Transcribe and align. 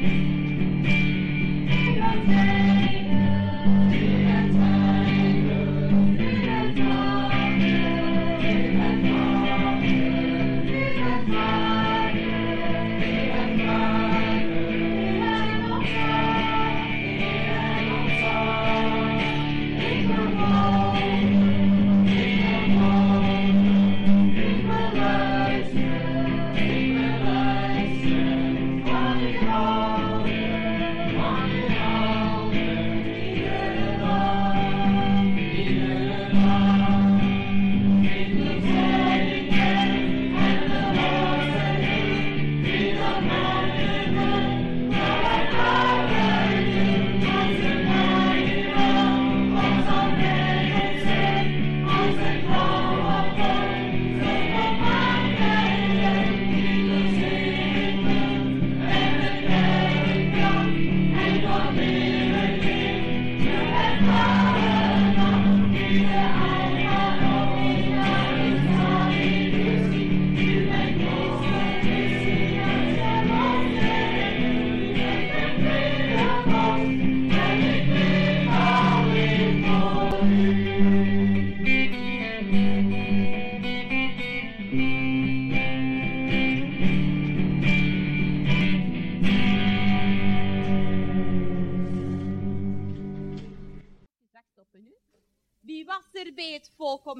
you. 0.00 0.29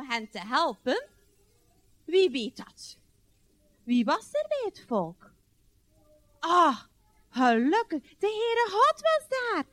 Hen 0.07 0.31
te 0.31 0.39
helpen? 0.39 1.09
Wie 2.05 2.31
weet 2.31 2.57
dat? 2.57 2.99
Wie 3.85 4.05
was 4.05 4.29
er 4.33 4.47
bij 4.49 4.63
het 4.65 4.85
volk? 4.87 5.31
Ah, 6.39 6.81
gelukkig, 7.31 8.03
de 8.03 8.27
Heere 8.27 8.69
God 8.71 9.01
was 9.01 9.29
daar. 9.29 9.65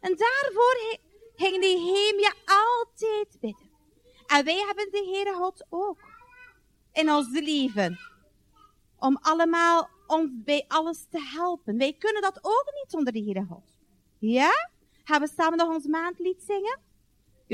En 0.00 0.16
daarvoor 0.16 0.98
ging 1.36 1.58
Nehemia 1.58 2.34
altijd 2.44 3.40
bidden. 3.40 3.70
En 4.26 4.44
wij 4.44 4.56
hebben 4.66 4.90
de 4.90 5.10
Heere 5.12 5.32
God 5.32 5.66
ook 5.68 6.00
in 6.92 7.10
ons 7.10 7.28
leven. 7.30 7.98
Om 8.98 9.18
allemaal 9.20 9.88
ons 10.06 10.30
bij 10.32 10.64
alles 10.68 11.06
te 11.10 11.20
helpen. 11.20 11.78
Wij 11.78 11.92
kunnen 11.92 12.22
dat 12.22 12.38
ook 12.42 12.70
niet 12.74 12.90
zonder 12.90 13.12
de 13.12 13.22
Heere 13.22 13.46
God. 13.48 13.76
Ja? 14.18 14.70
Gaan 15.04 15.20
we 15.20 15.28
samen 15.36 15.58
nog 15.58 15.68
ons 15.68 15.86
maandlied 15.86 16.42
zingen? 16.42 16.78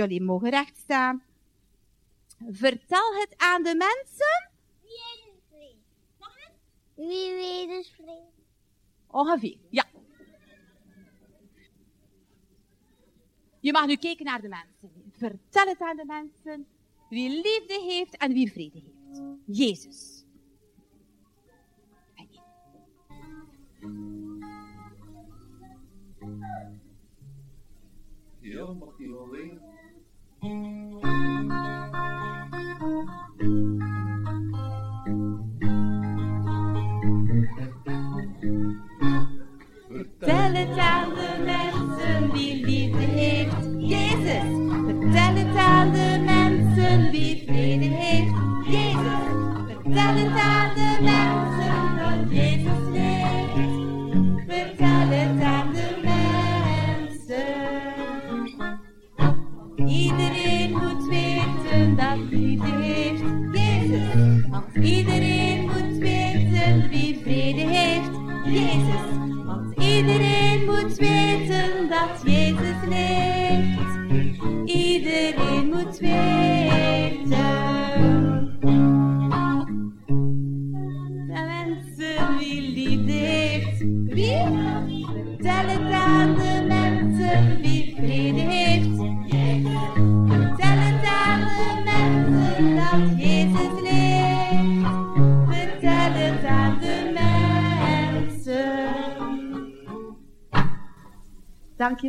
Jullie 0.01 0.23
mogen 0.23 0.51
recht 0.51 0.77
staan. 0.77 1.23
Vertel 2.51 3.15
het 3.15 3.35
aan 3.37 3.63
de 3.63 3.75
mensen. 3.75 4.51
Wie 6.95 7.35
weet 7.35 7.69
is 7.69 7.91
vrede. 7.91 8.29
Ongeveer, 9.07 9.59
ja. 9.71 9.85
Je 13.61 13.73
mag 13.73 13.87
nu 13.87 13.97
kijken 13.97 14.25
naar 14.25 14.41
de 14.41 14.49
mensen. 14.49 15.13
Vertel 15.13 15.67
het 15.67 15.81
aan 15.81 15.97
de 15.97 16.05
mensen 16.05 16.67
wie 17.09 17.31
liefde 17.31 17.81
heeft 17.89 18.17
en 18.17 18.33
wie 18.33 18.53
vrede 18.53 18.79
heeft. 18.79 19.23
Jezus. 19.45 20.25
Ja, 28.41 28.73
mag 28.73 28.97
die 28.97 29.11
wel 29.11 29.29
zingen? 29.33 29.70
Vertel 30.41 30.53
het 40.53 40.79
aan 40.79 41.09
de 41.15 41.43
mensen 41.45 42.33
wie 42.33 42.65
liefde 42.65 42.99
heeft. 42.99 43.55
Jezus. 43.79 44.43
Vertel 44.87 45.35
het 45.35 45.57
aan 45.57 45.93
de 45.93 46.23
mensen 46.25 47.11
wie 47.11 47.43
vrede 47.47 47.85
heeft. 47.85 48.35
Jezus. 48.65 49.29
Vertel 49.67 50.15
het 50.15 50.39
aan 50.39 50.75
de 50.75 50.99
mensen 51.01 51.97
dat 51.97 52.31
Jezus 52.31 52.80
weten 62.01 62.19
dat 62.19 62.39
liefde 62.41 62.80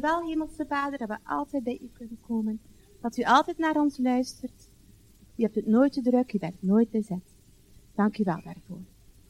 Dankjewel, 0.01 0.29
Hemelse 0.29 0.65
Vader, 0.65 0.97
dat 0.97 1.07
we 1.07 1.17
altijd 1.23 1.63
bij 1.63 1.79
u 1.81 1.89
kunnen 1.93 2.19
komen. 2.27 2.61
Dat 3.01 3.17
u 3.17 3.23
altijd 3.23 3.57
naar 3.57 3.75
ons 3.75 3.97
luistert. 3.97 4.69
U 5.35 5.43
hebt 5.43 5.55
het 5.55 5.65
nooit 5.65 5.93
te 5.93 6.01
druk, 6.01 6.33
u 6.33 6.39
bent 6.39 6.61
nooit 6.61 6.89
bezet. 6.89 7.35
Dank 7.95 8.17
u 8.17 8.23
wel 8.23 8.41
daarvoor. 8.43 8.81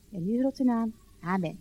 In 0.10 0.24
uw 0.24 0.40
grote 0.40 0.64
naam. 0.64 0.94
Amen. 1.22 1.60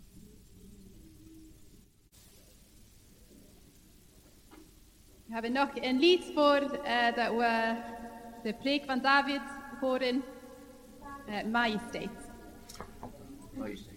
We 5.27 5.33
hebben 5.37 5.53
nog 5.53 5.71
een 5.75 5.99
lied 5.99 6.25
voor 6.35 6.56
eh, 6.56 7.15
dat 7.17 7.37
we 7.37 7.77
de 8.43 8.55
preek 8.55 8.85
van 8.85 9.01
David 9.01 9.43
horen. 9.81 10.23
eh 11.27 11.45
majesteit. 11.45 12.11
Majesteitje. 13.56 13.90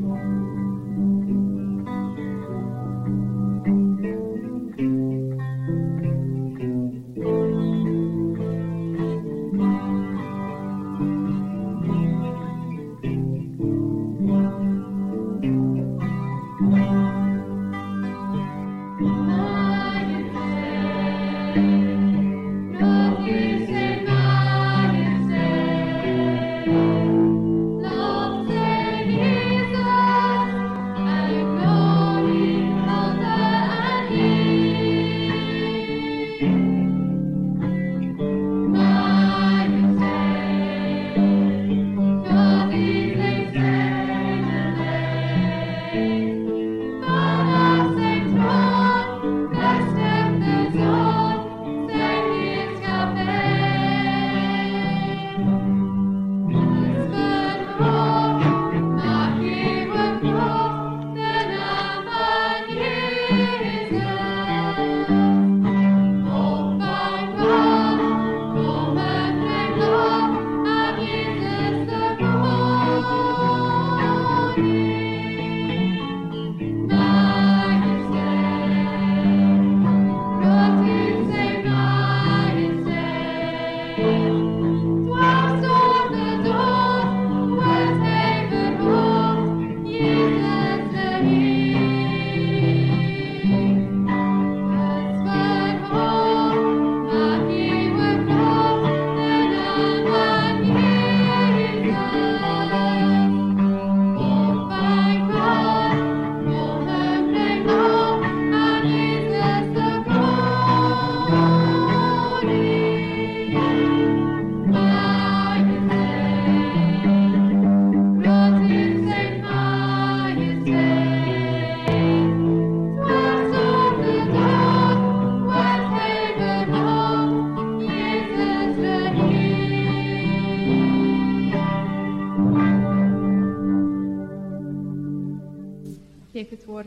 Geef 0.00 0.43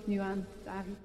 nu 0.06 0.18
aan 0.18 0.48
David. 0.64 0.98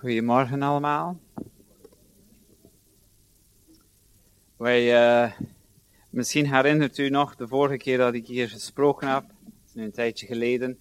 Goedemorgen 0.00 0.62
allemaal. 0.62 1.20
Wij, 4.56 4.94
eh, 4.94 5.32
misschien 6.10 6.54
herinnert 6.54 6.98
u 6.98 7.08
nog 7.08 7.36
de 7.36 7.48
vorige 7.48 7.76
keer 7.76 7.98
dat 7.98 8.14
ik 8.14 8.26
hier 8.26 8.48
gesproken 8.48 9.08
heb, 9.08 9.22
dat 9.28 9.52
is 9.66 9.74
nu 9.74 9.84
een 9.84 9.92
tijdje 9.92 10.26
geleden. 10.26 10.78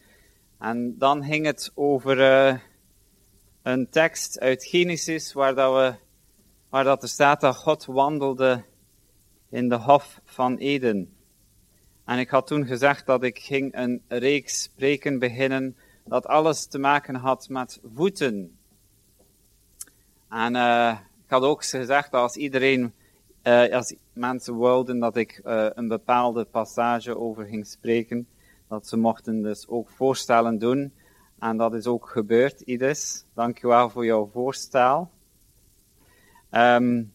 En 0.59 0.97
dan 0.97 1.23
ging 1.23 1.45
het 1.45 1.71
over 1.73 2.21
eh, 2.21 2.59
een 3.61 3.89
tekst 3.89 4.39
uit 4.39 4.65
Genesis 4.65 5.33
waar, 5.33 5.55
dat 5.55 5.73
we, 5.73 5.95
waar 6.69 6.83
dat 6.83 7.03
er 7.03 7.09
staat 7.09 7.41
dat 7.41 7.55
God 7.55 7.85
wandelde 7.85 8.63
in 9.49 9.69
de 9.69 9.75
hof 9.75 10.21
van 10.23 10.57
Eden. 10.57 11.13
En 12.05 12.19
ik 12.19 12.29
had 12.29 12.47
toen 12.47 12.65
gezegd 12.65 13.05
dat 13.05 13.23
ik 13.23 13.39
ging 13.39 13.75
een 13.75 14.01
reeks 14.07 14.61
spreken 14.61 15.19
beginnen 15.19 15.75
dat 16.05 16.25
alles 16.25 16.65
te 16.65 16.79
maken 16.79 17.15
had 17.15 17.49
met 17.49 17.79
voeten. 17.95 18.57
En 20.29 20.55
uh, 20.55 20.97
ik 21.23 21.29
had 21.29 21.43
ook 21.43 21.65
gezegd 21.65 22.11
dat 22.11 22.21
als 22.21 22.35
iedereen, 22.35 22.93
uh, 23.43 23.73
als 23.73 23.95
mensen 24.13 24.59
wilden 24.59 24.99
dat 24.99 25.15
ik 25.15 25.41
uh, 25.45 25.67
een 25.73 25.87
bepaalde 25.87 26.45
passage 26.45 27.17
over 27.17 27.45
ging 27.45 27.67
spreken, 27.67 28.27
dat 28.67 28.87
ze 28.87 28.97
mochten 28.97 29.41
dus 29.41 29.67
ook 29.67 29.89
voorstellen 29.89 30.59
doen. 30.59 30.93
En 31.39 31.57
dat 31.57 31.73
is 31.73 31.85
ook 31.85 32.09
gebeurd, 32.09 32.61
Idis. 32.61 33.25
Dankjewel 33.33 33.89
voor 33.89 34.05
jouw 34.05 34.29
voorstel. 34.33 35.09
Um, 36.51 37.13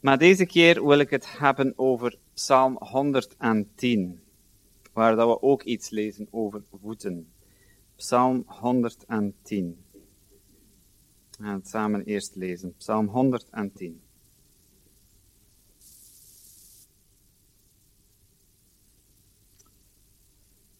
maar 0.00 0.18
deze 0.18 0.46
keer 0.46 0.86
wil 0.86 0.98
ik 0.98 1.10
het 1.10 1.38
hebben 1.38 1.72
over 1.76 2.18
Psalm 2.34 2.76
110, 2.78 4.22
waar 4.92 5.16
dat 5.16 5.28
we 5.28 5.42
ook 5.42 5.62
iets 5.62 5.90
lezen 5.90 6.28
over 6.30 6.62
voeten. 6.80 7.32
Psalm 7.96 8.44
110. 8.46 9.84
We 11.38 11.44
gaan 11.44 11.54
het 11.54 11.68
samen 11.68 12.04
eerst 12.04 12.36
lezen. 12.36 12.74
Psalm 12.76 13.06
110. 13.06 14.02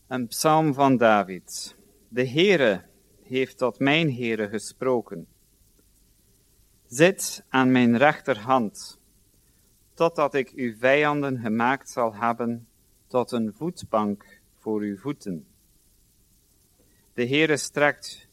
Een 0.07 0.26
psalm 0.26 0.75
van 0.75 0.97
David. 0.97 1.76
De 2.14 2.28
Heere 2.28 2.85
heeft 3.23 3.59
tot 3.59 3.78
mijn 3.78 4.14
Heere 4.14 4.49
gesproken. 4.49 5.26
Zit 6.87 7.45
aan 7.49 7.73
mijn 7.73 7.97
rechterhand, 7.97 9.00
totdat 9.95 10.35
ik 10.35 10.52
uw 10.54 10.76
vijanden 10.76 11.38
gemaakt 11.38 11.90
zal 11.90 12.14
hebben 12.14 12.69
tot 13.07 13.33
een 13.33 13.52
voetbank 13.52 14.40
voor 14.59 14.81
uw 14.81 14.97
voeten. 14.97 15.47
De 17.14 17.26
Heere 17.26 17.57
strekt 17.57 18.28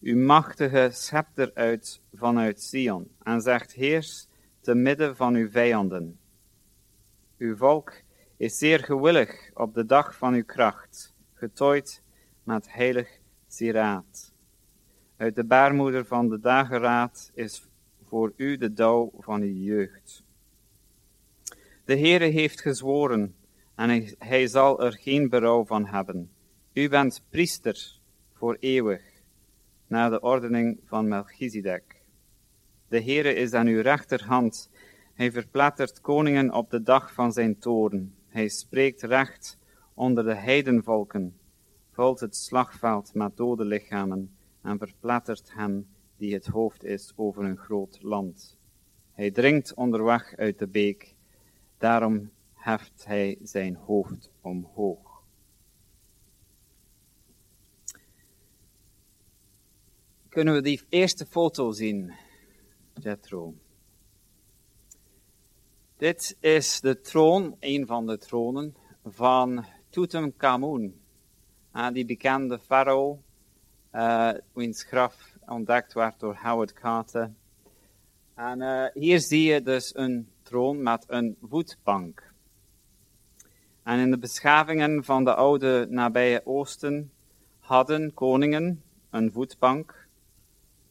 uw 0.00 0.18
machtige 0.18 0.88
scepter 0.92 1.50
uit 1.54 2.00
vanuit 2.14 2.62
Sion 2.62 3.10
en 3.22 3.40
zegt 3.40 3.72
heers 3.72 4.28
te 4.60 4.74
midden 4.74 5.16
van 5.16 5.34
uw 5.34 5.50
vijanden. 5.50 6.18
Uw 7.38 7.56
volk 7.56 8.02
is 8.36 8.58
zeer 8.58 8.78
gewillig 8.78 9.50
op 9.54 9.74
de 9.74 9.86
dag 9.86 10.16
van 10.16 10.34
uw 10.34 10.44
kracht, 10.44 11.14
getooid 11.34 12.02
met 12.42 12.72
heilig 12.72 13.20
sieraad. 13.52 14.32
Uit 15.16 15.34
de 15.34 15.44
baarmoeder 15.44 16.04
van 16.04 16.28
de 16.28 16.40
dageraad 16.40 17.30
is 17.34 17.68
voor 18.08 18.32
u 18.36 18.56
de 18.56 18.72
dauw 18.72 19.12
van 19.18 19.42
uw 19.42 19.54
jeugd. 19.54 20.24
De 21.84 21.98
Heere 21.98 22.24
heeft 22.24 22.60
gezworen 22.60 23.34
en 23.74 24.14
hij, 24.18 24.46
zal 24.46 24.84
er 24.84 24.92
geen 24.92 25.28
berouw 25.28 25.64
van 25.64 25.86
hebben. 25.86 26.30
U 26.72 26.88
bent 26.88 27.24
priester 27.30 28.00
voor 28.32 28.56
eeuwig, 28.60 29.02
naar 29.86 30.10
de 30.10 30.20
ordening 30.20 30.80
van 30.84 31.08
Melchizedek. 31.08 32.02
De 32.88 33.02
Heere 33.02 33.34
is 33.34 33.52
aan 33.52 33.66
uw 33.66 33.80
rechterhand. 33.80 34.70
Hij 35.14 35.32
verplettert 35.32 36.00
koningen 36.00 36.52
op 36.52 36.70
de 36.70 36.82
dag 36.82 37.12
van 37.12 37.32
zijn 37.32 37.58
toren. 37.58 38.14
Hij 38.28 38.48
spreekt 38.48 39.02
recht 39.02 39.58
onder 39.94 40.24
de 40.24 40.34
heidenvolken, 40.34 41.36
vult 41.92 42.20
het 42.20 42.36
slagveld 42.36 43.14
met 43.14 43.36
dode 43.36 43.64
lichamen 43.64 44.36
en 44.62 44.78
verplettert 44.78 45.52
hem 45.54 45.86
die 46.16 46.34
het 46.34 46.46
hoofd 46.46 46.84
is 46.84 47.12
over 47.16 47.44
een 47.44 47.58
groot 47.58 48.02
land. 48.02 48.58
Hij 49.12 49.30
dringt 49.30 49.74
onderweg 49.74 50.36
uit 50.36 50.58
de 50.58 50.68
beek, 50.68 51.14
daarom 51.78 52.30
heft 52.54 53.04
hij 53.04 53.38
zijn 53.42 53.74
hoofd 53.74 54.30
omhoog. 54.40 55.12
kunnen 60.32 60.54
we 60.54 60.62
die 60.62 60.80
eerste 60.88 61.26
foto 61.26 61.72
zien, 61.72 62.12
Jethro. 62.94 63.54
Dit 65.96 66.36
is 66.40 66.80
de 66.80 67.00
troon, 67.00 67.56
een 67.60 67.86
van 67.86 68.06
de 68.06 68.18
tronen, 68.18 68.76
van 69.04 69.64
Tutankhamun. 69.90 71.01
Uh, 71.76 71.88
die 71.92 72.04
bekende 72.04 72.58
farao, 72.58 73.22
uh, 73.92 74.32
wiens 74.52 74.82
graf 74.82 75.14
ontdekt 75.46 75.92
werd 75.92 76.20
door 76.20 76.36
Howard 76.42 76.72
Carter. 76.72 77.30
En 78.34 78.60
uh, 78.60 78.84
hier 78.94 79.20
zie 79.20 79.52
je 79.52 79.62
dus 79.62 79.96
een 79.96 80.28
troon 80.42 80.82
met 80.82 81.04
een 81.08 81.36
voetbank. 81.42 82.32
En 83.82 83.98
in 83.98 84.10
de 84.10 84.18
beschavingen 84.18 85.04
van 85.04 85.24
de 85.24 85.34
oude 85.34 85.86
nabije 85.90 86.46
Oosten 86.46 87.10
hadden 87.58 88.14
koningen 88.14 88.82
een 89.10 89.32
voetbank 89.32 90.08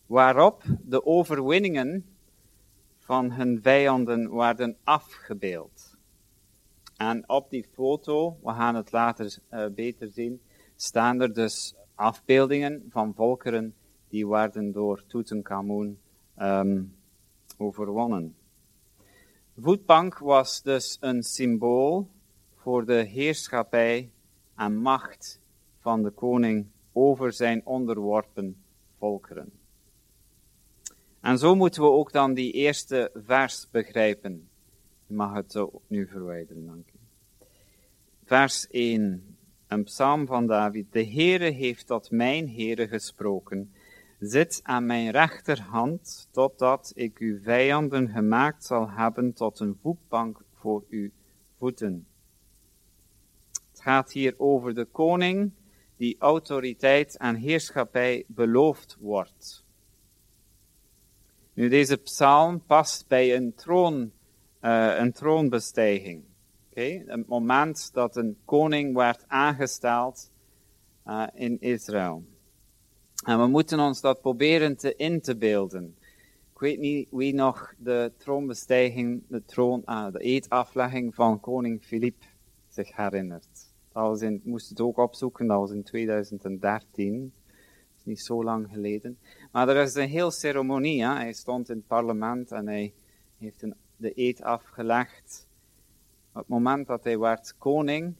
waarop 0.06 0.64
de 0.84 1.06
overwinningen 1.06 2.06
van 2.98 3.32
hun 3.32 3.60
vijanden 3.62 4.36
werden 4.36 4.78
afgebeeld. 4.84 5.98
En 6.98 7.30
op 7.30 7.50
die 7.50 7.66
foto, 7.74 8.38
we 8.44 8.54
gaan 8.54 8.76
het 8.76 8.92
later 8.92 9.38
uh, 9.52 9.66
beter 9.68 10.10
zien, 10.12 10.42
staan 10.82 11.22
er 11.22 11.34
dus 11.34 11.76
afbeeldingen 11.96 12.86
van 12.90 13.14
volkeren 13.14 13.74
die 14.10 14.28
werden 14.28 14.72
door 14.72 15.04
Tutankhamun 15.08 16.00
um, 16.38 16.96
overwonnen. 17.58 18.36
De 19.54 19.62
voetbank 19.62 20.18
was 20.18 20.62
dus 20.62 20.98
een 21.00 21.24
symbool 21.24 22.08
voor 22.56 22.86
de 22.86 22.94
heerschappij 22.94 24.12
en 24.56 24.76
macht 24.76 25.40
van 25.80 26.04
de 26.04 26.10
koning 26.10 26.66
over 26.92 27.34
zijn 27.34 27.66
onderworpen 27.66 28.64
volkeren. 28.98 29.52
En 31.20 31.38
zo 31.38 31.56
moeten 31.56 31.82
we 31.82 31.90
ook 31.90 32.12
dan 32.12 32.34
die 32.34 32.52
eerste 32.52 33.12
vers 33.16 33.68
begrijpen. 33.72 34.50
Je 35.08 35.14
mag 35.14 35.34
het 35.34 35.66
nu 35.88 36.08
verwijderen, 36.08 36.66
dank 36.66 36.88
u. 36.88 37.00
Vers 38.24 38.68
1, 38.68 39.31
een 39.72 39.84
psalm 39.84 40.26
van 40.26 40.48
David. 40.48 40.86
De 40.92 41.06
Heere 41.06 41.50
heeft 41.50 41.88
tot 41.88 42.12
mijn 42.12 42.50
Heere 42.50 42.88
gesproken. 42.88 43.74
Zit 44.20 44.60
aan 44.64 44.86
mijn 44.86 45.12
rechterhand, 45.12 46.28
totdat 46.32 46.92
ik 46.96 47.18
uw 47.18 47.40
vijanden 47.42 48.10
gemaakt 48.10 48.66
zal 48.66 48.90
hebben 48.90 49.34
tot 49.34 49.60
een 49.60 49.78
voetbank 49.82 50.42
voor 50.54 50.84
uw 50.90 51.10
voeten. 51.58 52.08
Het 53.72 53.82
gaat 53.82 54.12
hier 54.12 54.34
over 54.38 54.74
de 54.76 54.86
koning 54.86 55.52
die 55.98 56.16
autoriteit 56.20 57.18
en 57.18 57.36
heerschappij 57.36 58.24
beloofd 58.28 58.98
wordt. 59.00 59.66
Nu, 61.54 61.70
deze 61.70 61.98
psalm 61.98 62.64
past 62.66 63.08
bij 63.08 63.36
een, 63.36 63.54
troon, 63.56 64.12
uh, 64.62 64.96
een 64.98 65.12
troonbestijging. 65.12 66.24
Okay? 66.72 67.04
Het 67.06 67.28
moment 67.28 67.94
dat 67.94 68.16
een 68.16 68.38
koning 68.46 68.96
werd 68.96 69.24
aangesteld 69.28 70.32
uh, 71.08 71.28
in 71.34 71.60
Israël. 71.60 72.24
En 73.26 73.40
we 73.40 73.48
moeten 73.48 73.80
ons 73.80 74.02
dat 74.02 74.22
proberen 74.22 74.78
te 74.78 74.96
in 74.96 75.22
te 75.22 75.38
beelden. 75.38 75.96
Ik 76.54 76.60
weet 76.60 76.80
niet 76.80 77.08
wie 77.12 77.34
nog 77.34 77.74
de 77.78 78.12
troonbestijging, 78.18 79.24
de, 79.28 79.46
troon, 79.46 79.82
uh, 79.86 80.12
de 80.12 80.20
eetaflegging 80.20 81.16
van 81.16 81.40
koning 81.40 81.84
Filip 81.84 82.24
zich 82.70 82.96
herinnert. 82.96 83.70
Dat 83.92 84.04
was 84.04 84.22
in, 84.22 84.34
ik 84.34 84.46
moest 84.46 84.70
het 84.70 84.80
ook 84.80 84.98
opzoeken, 84.98 85.48
dat 85.48 85.60
was 85.60 85.72
in 85.72 85.84
2013. 85.84 87.22
Dat 87.22 87.98
is 87.98 88.06
niet 88.06 88.22
zo 88.22 88.44
lang 88.44 88.68
geleden. 88.72 89.18
Maar 89.52 89.70
er 89.70 89.82
is 89.82 89.96
een 89.96 90.10
heel 90.10 90.32
ceremonie. 90.32 91.04
Hè? 91.04 91.14
Hij 91.14 91.34
stond 91.34 91.70
in 91.70 91.76
het 91.76 91.88
parlement 91.88 92.52
en 92.52 92.68
hij 92.68 92.94
heeft 93.38 93.66
de 93.98 94.12
eed 94.16 94.42
afgelegd. 94.42 95.48
Op 96.34 96.38
het 96.38 96.48
moment 96.48 96.88
dat 96.88 97.04
hij 97.04 97.20
werd 97.20 97.56
koning, 97.58 98.16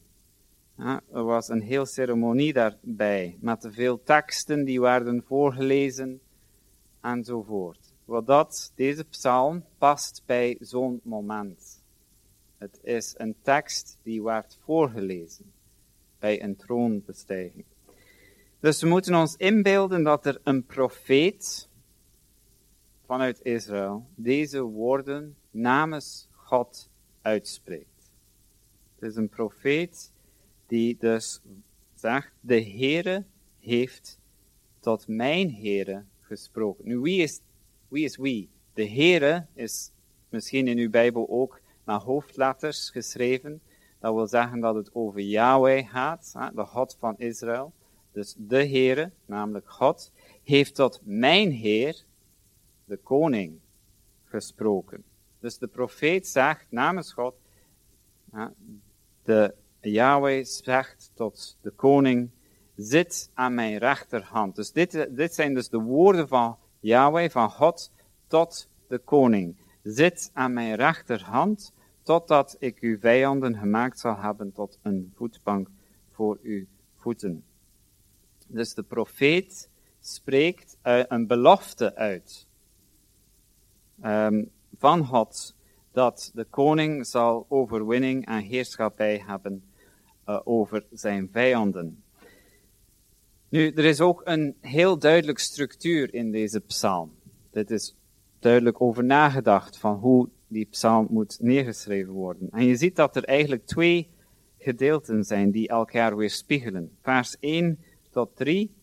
hè, 0.76 0.96
er 1.12 1.24
was 1.24 1.48
een 1.48 1.60
heel 1.60 1.86
ceremonie 1.86 2.52
daarbij. 2.52 3.36
Met 3.40 3.68
veel 3.70 4.02
teksten 4.02 4.64
die 4.64 4.80
werden 4.80 5.22
voorgelezen 5.26 6.20
enzovoort. 7.00 7.94
Wat 8.04 8.26
dat, 8.26 8.72
deze 8.74 9.04
psalm 9.04 9.64
past 9.78 10.22
bij 10.26 10.56
zo'n 10.60 11.00
moment. 11.02 11.82
Het 12.58 12.78
is 12.82 13.14
een 13.16 13.36
tekst 13.42 13.98
die 14.02 14.22
werd 14.22 14.58
voorgelezen 14.64 15.52
bij 16.18 16.42
een 16.42 16.56
troonbestijging. 16.56 17.64
Dus 18.60 18.82
we 18.82 18.88
moeten 18.88 19.14
ons 19.14 19.36
inbeelden 19.36 20.02
dat 20.02 20.26
er 20.26 20.40
een 20.42 20.64
profeet 20.64 21.68
vanuit 23.06 23.40
Israël 23.42 24.06
deze 24.14 24.62
woorden 24.62 25.36
namens 25.50 26.28
God 26.32 26.90
uitspreekt. 27.22 27.91
Het 29.02 29.10
is 29.10 29.16
een 29.16 29.28
profeet 29.28 30.12
die 30.66 30.96
dus 30.98 31.40
zegt, 31.94 32.32
de 32.40 32.62
Heere 32.62 33.24
heeft 33.60 34.18
tot 34.80 35.08
mijn 35.08 35.54
Heere 35.54 36.04
gesproken. 36.20 36.88
Nu, 36.88 36.98
wie 36.98 37.22
is, 37.22 37.40
wie 37.88 38.04
is 38.04 38.16
wie? 38.16 38.48
De 38.74 38.88
Heere 38.88 39.46
is 39.54 39.90
misschien 40.28 40.68
in 40.68 40.78
uw 40.78 40.90
Bijbel 40.90 41.28
ook 41.28 41.60
met 41.84 42.02
hoofdletters 42.02 42.90
geschreven. 42.90 43.60
Dat 43.98 44.14
wil 44.14 44.26
zeggen 44.26 44.60
dat 44.60 44.74
het 44.74 44.94
over 44.94 45.20
Yahweh 45.20 45.88
gaat, 45.88 46.32
de 46.54 46.64
God 46.64 46.96
van 46.98 47.18
Israël. 47.18 47.72
Dus 48.12 48.34
de 48.38 48.66
Heere, 48.66 49.10
namelijk 49.26 49.70
God, 49.70 50.12
heeft 50.42 50.74
tot 50.74 51.00
mijn 51.04 51.50
Heer, 51.50 52.04
de 52.84 52.96
koning, 52.96 53.58
gesproken. 54.24 55.04
Dus 55.38 55.58
de 55.58 55.68
profeet 55.68 56.26
zegt 56.26 56.66
namens 56.68 57.12
God, 57.12 57.34
de 59.24 59.54
Yahweh 59.80 60.44
zegt 60.44 61.10
tot 61.14 61.58
de 61.60 61.70
koning, 61.70 62.30
zit 62.76 63.30
aan 63.34 63.54
mijn 63.54 63.78
rechterhand. 63.78 64.56
Dus 64.56 64.72
dit, 64.72 65.08
dit 65.10 65.34
zijn 65.34 65.54
dus 65.54 65.68
de 65.68 65.78
woorden 65.78 66.28
van 66.28 66.56
Yahweh, 66.80 67.30
van 67.30 67.50
God, 67.50 67.90
tot 68.26 68.68
de 68.88 68.98
koning. 68.98 69.56
Zit 69.82 70.30
aan 70.32 70.52
mijn 70.52 70.74
rechterhand, 70.74 71.72
totdat 72.02 72.56
ik 72.58 72.78
uw 72.80 72.98
vijanden 72.98 73.56
gemaakt 73.56 73.98
zal 73.98 74.16
hebben 74.16 74.52
tot 74.52 74.78
een 74.82 75.12
voetbank 75.14 75.68
voor 76.10 76.38
uw 76.42 76.66
voeten. 76.96 77.44
Dus 78.46 78.74
de 78.74 78.82
profeet 78.82 79.70
spreekt 80.00 80.76
uh, 80.84 81.02
een 81.08 81.26
belofte 81.26 81.94
uit 81.94 82.46
um, 84.04 84.50
van 84.78 85.06
God 85.06 85.54
dat 85.92 86.30
de 86.34 86.44
koning 86.44 87.06
zal 87.06 87.46
overwinning 87.48 88.26
en 88.26 88.38
heerschappij 88.38 89.22
hebben 89.26 89.64
uh, 90.28 90.40
over 90.44 90.84
zijn 90.92 91.28
vijanden. 91.32 92.02
Nu, 93.48 93.70
er 93.70 93.84
is 93.84 94.00
ook 94.00 94.20
een 94.24 94.56
heel 94.60 94.98
duidelijk 94.98 95.38
structuur 95.38 96.14
in 96.14 96.30
deze 96.30 96.60
psalm. 96.60 97.12
Dit 97.50 97.70
is 97.70 97.96
duidelijk 98.38 98.80
over 98.80 99.04
nagedacht 99.04 99.78
van 99.78 99.94
hoe 99.94 100.28
die 100.48 100.64
psalm 100.64 101.06
moet 101.10 101.36
neergeschreven 101.40 102.12
worden. 102.12 102.48
En 102.50 102.64
je 102.64 102.76
ziet 102.76 102.96
dat 102.96 103.16
er 103.16 103.24
eigenlijk 103.24 103.66
twee 103.66 104.08
gedeelten 104.58 105.24
zijn 105.24 105.50
die 105.50 105.68
elkaar 105.68 106.16
weerspiegelen. 106.16 106.96
Vers 107.02 107.36
1 107.40 107.78
tot 108.10 108.36
3 108.36 108.74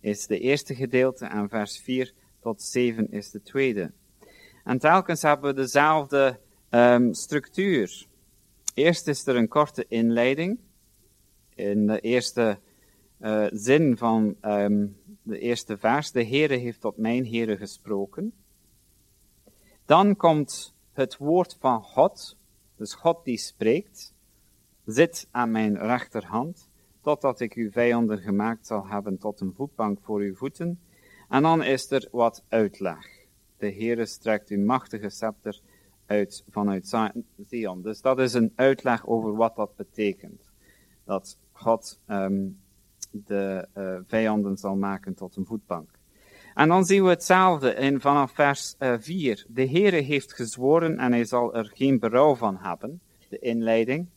is 0.00 0.26
de 0.26 0.38
eerste 0.38 0.74
gedeelte 0.74 1.26
en 1.26 1.48
vers 1.48 1.78
4 1.78 2.12
tot 2.40 2.62
7 2.62 3.10
is 3.10 3.30
de 3.30 3.42
tweede. 3.42 3.90
En 4.64 4.78
telkens 4.78 5.22
hebben 5.22 5.54
we 5.54 5.60
dezelfde 5.60 6.38
um, 6.74 7.14
structuur. 7.14 8.06
Eerst 8.74 9.06
is 9.06 9.26
er 9.26 9.36
een 9.36 9.48
korte 9.48 9.84
inleiding. 9.88 10.58
In 11.54 11.86
de 11.86 12.00
eerste 12.00 12.58
uh, 13.20 13.46
zin 13.50 13.96
van 13.96 14.36
um, 14.42 14.96
de 15.22 15.38
eerste 15.38 15.78
vers. 15.78 16.12
De 16.12 16.26
Heere 16.26 16.56
heeft 16.56 16.80
tot 16.80 16.96
mijn 16.96 17.26
Heere 17.26 17.56
gesproken. 17.56 18.32
Dan 19.86 20.16
komt 20.16 20.74
het 20.92 21.16
woord 21.16 21.56
van 21.60 21.82
God. 21.82 22.36
Dus 22.76 22.94
God 22.94 23.24
die 23.24 23.38
spreekt. 23.38 24.14
Zit 24.84 25.28
aan 25.30 25.50
mijn 25.50 25.78
rechterhand. 25.78 26.68
Totdat 27.00 27.40
ik 27.40 27.54
uw 27.54 27.70
vijanden 27.70 28.18
gemaakt 28.18 28.66
zal 28.66 28.86
hebben 28.86 29.18
tot 29.18 29.40
een 29.40 29.54
voetbank 29.54 29.98
voor 30.02 30.20
uw 30.20 30.34
voeten. 30.34 30.80
En 31.28 31.42
dan 31.42 31.62
is 31.62 31.90
er 31.90 32.08
wat 32.10 32.44
uitleg. 32.48 33.06
De 33.56 33.72
Heere 33.72 34.06
strekt 34.06 34.48
uw 34.48 34.64
machtige 34.64 35.08
scepter 35.08 35.60
uit 36.06 36.44
vanuit 36.50 36.96
Zion. 37.48 37.82
Dus 37.82 38.00
dat 38.00 38.18
is 38.18 38.34
een 38.34 38.52
uitleg 38.54 39.06
over 39.06 39.34
wat 39.34 39.56
dat 39.56 39.76
betekent. 39.76 40.50
Dat 41.04 41.38
God 41.52 42.00
um, 42.08 42.58
de 43.10 43.68
uh, 43.76 43.98
vijanden 44.06 44.56
zal 44.56 44.76
maken 44.76 45.14
tot 45.14 45.36
een 45.36 45.46
voetbank. 45.46 45.90
En 46.54 46.68
dan 46.68 46.84
zien 46.84 47.02
we 47.02 47.08
hetzelfde 47.08 47.74
in 47.74 48.00
vanaf 48.00 48.32
vers 48.32 48.74
uh, 48.78 48.94
4. 48.98 49.46
De 49.48 49.68
Heere 49.68 50.00
heeft 50.00 50.32
gezworen 50.34 50.98
en 50.98 51.12
hij 51.12 51.24
zal 51.24 51.54
er 51.54 51.70
geen 51.74 51.98
berouw 51.98 52.34
van 52.34 52.56
hebben. 52.56 53.00
De 53.28 53.38
inleiding. 53.38 54.08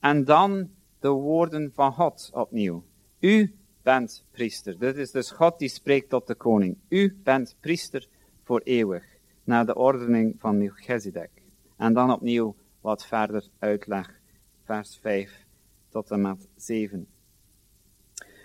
En 0.00 0.24
dan 0.24 0.70
de 0.98 1.08
woorden 1.08 1.70
van 1.74 1.92
God 1.92 2.30
opnieuw. 2.32 2.84
U 3.20 3.54
bent 3.82 4.24
priester. 4.30 4.78
Dit 4.78 4.96
is 4.96 5.10
dus 5.10 5.30
God 5.30 5.58
die 5.58 5.68
spreekt 5.68 6.08
tot 6.08 6.26
de 6.26 6.34
koning. 6.34 6.76
U 6.88 7.18
bent 7.22 7.56
priester 7.60 8.08
voor 8.44 8.60
eeuwig, 8.64 9.04
naar 9.48 9.66
de 9.66 9.74
ordening 9.74 10.34
van 10.38 10.58
Melchizedek. 10.58 11.30
En 11.76 11.92
dan 11.92 12.12
opnieuw 12.12 12.56
wat 12.80 13.06
verder 13.06 13.48
uitleg, 13.58 14.20
vers 14.64 14.98
5 15.00 15.44
tot 15.88 16.10
en 16.10 16.20
met 16.20 16.48
7. 16.56 17.06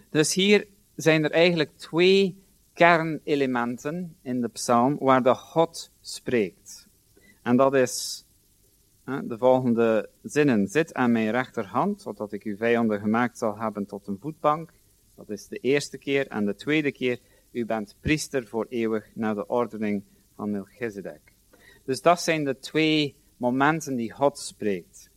Dus 0.10 0.34
hier 0.34 0.68
zijn 0.96 1.24
er 1.24 1.32
eigenlijk 1.32 1.78
twee 1.78 2.44
kernelementen 2.74 4.16
in 4.22 4.42
de 4.42 4.48
psalm 4.48 4.98
waar 5.00 5.24
de 5.24 5.36
God 5.36 5.92
spreekt. 6.02 6.88
En 7.42 7.58
dat 7.58 7.74
is 7.74 8.26
de 9.04 9.38
volgende 9.38 10.10
zinnen. 10.22 10.68
Zit 10.68 10.94
aan 10.94 11.12
mijn 11.12 11.32
rechterhand, 11.32 12.02
zodat 12.02 12.32
ik 12.32 12.44
uw 12.44 12.58
vijanden 12.58 13.00
gemaakt 13.00 13.38
zal 13.38 13.58
hebben 13.58 13.86
tot 13.86 14.08
een 14.08 14.20
voetbank. 14.20 14.72
Dat 15.16 15.30
is 15.30 15.48
de 15.48 15.58
eerste 15.58 15.98
keer. 15.98 16.28
En 16.28 16.46
de 16.46 16.56
tweede 16.56 16.92
keer, 16.92 17.20
u 17.52 17.66
bent 17.66 17.96
priester 18.00 18.48
voor 18.48 18.66
eeuwig 18.70 19.10
naar 19.14 19.36
de 19.36 19.48
ordening 19.48 20.04
van 20.36 20.52
Melchizedek. 20.52 21.22
Dus 21.86 22.02
dat 22.02 22.22
zijn 22.22 22.44
de 22.44 22.60
twee 22.60 23.16
momenten 23.38 23.96
die 23.96 24.12
God 24.12 24.40
spreekt. 24.40 25.10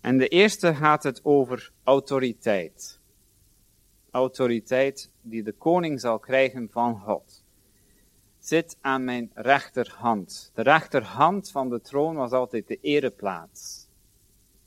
En 0.00 0.18
de 0.18 0.28
eerste 0.28 0.74
gaat 0.74 1.02
het 1.02 1.20
over 1.24 1.72
autoriteit. 1.84 3.00
Autoriteit 4.10 5.10
die 5.20 5.42
de 5.42 5.52
koning 5.52 6.00
zal 6.00 6.18
krijgen 6.18 6.68
van 6.70 7.00
God. 7.00 7.44
Zit 8.38 8.76
aan 8.80 9.04
mijn 9.04 9.30
rechterhand. 9.34 10.50
De 10.54 10.62
rechterhand 10.62 11.50
van 11.50 11.68
de 11.68 11.80
troon 11.80 12.16
was 12.16 12.32
altijd 12.32 12.68
de 12.68 12.78
ereplaats. 12.80 13.88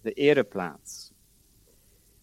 De 0.01 0.13
ereplaats. 0.13 1.13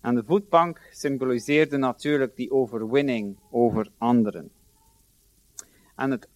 En 0.00 0.14
de 0.14 0.24
voetbank 0.24 0.88
symboliseerde 0.90 1.76
natuurlijk 1.76 2.36
die 2.36 2.50
overwinning 2.50 3.36
over 3.50 3.90
anderen. 3.98 4.50
En 5.96 6.10
het 6.10 6.28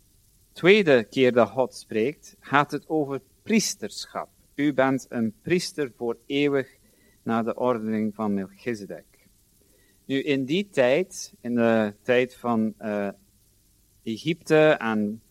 tweede 0.57 1.05
keer 1.05 1.33
dat 1.33 1.49
God 1.49 1.75
spreekt, 1.75 2.37
gaat 2.41 2.71
het 2.71 2.89
over 2.89 3.21
priesterschap. 3.43 4.29
U 4.55 4.73
bent 4.75 5.07
een 5.09 5.35
priester 5.43 5.93
voor 5.97 6.17
eeuwig 6.27 6.77
naar 7.23 7.45
de 7.45 7.55
ordening 7.55 8.15
van 8.15 8.35
Melchizedek. 8.35 9.05
Nu, 10.05 10.23
in 10.23 10.45
die 10.45 10.69
tijd, 10.69 11.35
in 11.41 11.55
de 11.55 11.95
tijd 12.03 12.35
van 12.35 12.75
uh, 12.81 13.09
Egypte 14.03 14.77
en 14.79 15.23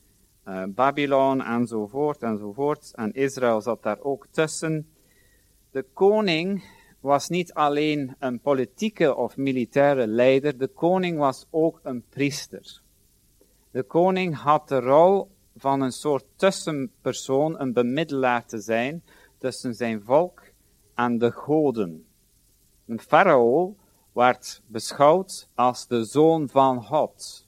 uh, 0.48 0.64
Babylon 0.68 1.44
enzovoort 1.44 2.22
enzovoort, 2.24 2.92
en 2.96 3.14
Israël 3.14 3.62
zat 3.62 3.84
daar 3.84 4.00
ook 4.00 4.28
tussen. 4.32 4.88
De 5.72 5.86
koning 5.94 6.64
was 7.00 7.30
niet 7.30 7.54
alleen 7.54 8.16
een 8.20 8.40
politieke 8.40 9.16
of 9.16 9.38
militaire 9.38 10.08
leider, 10.08 10.58
de 10.58 10.68
koning 10.68 11.18
was 11.18 11.48
ook 11.50 11.80
een 11.84 12.04
priester. 12.10 12.84
De 13.76 13.84
koning 13.84 14.36
had 14.36 14.68
de 14.68 14.80
rol 14.80 15.32
van 15.56 15.82
een 15.82 15.92
soort 15.92 16.26
tussenpersoon, 16.36 17.60
een 17.60 17.74
bemiddelaar 17.74 18.46
te 18.46 18.60
zijn 18.60 19.04
tussen 19.38 19.74
zijn 19.74 20.02
volk 20.04 20.42
en 20.94 21.18
de 21.18 21.32
goden. 21.32 22.06
Een 22.86 23.00
farao 23.00 23.76
werd 24.14 24.62
beschouwd 24.68 25.50
als 25.56 25.88
de 25.88 26.04
zoon 26.04 26.50
van 26.50 26.84
God. 26.84 27.48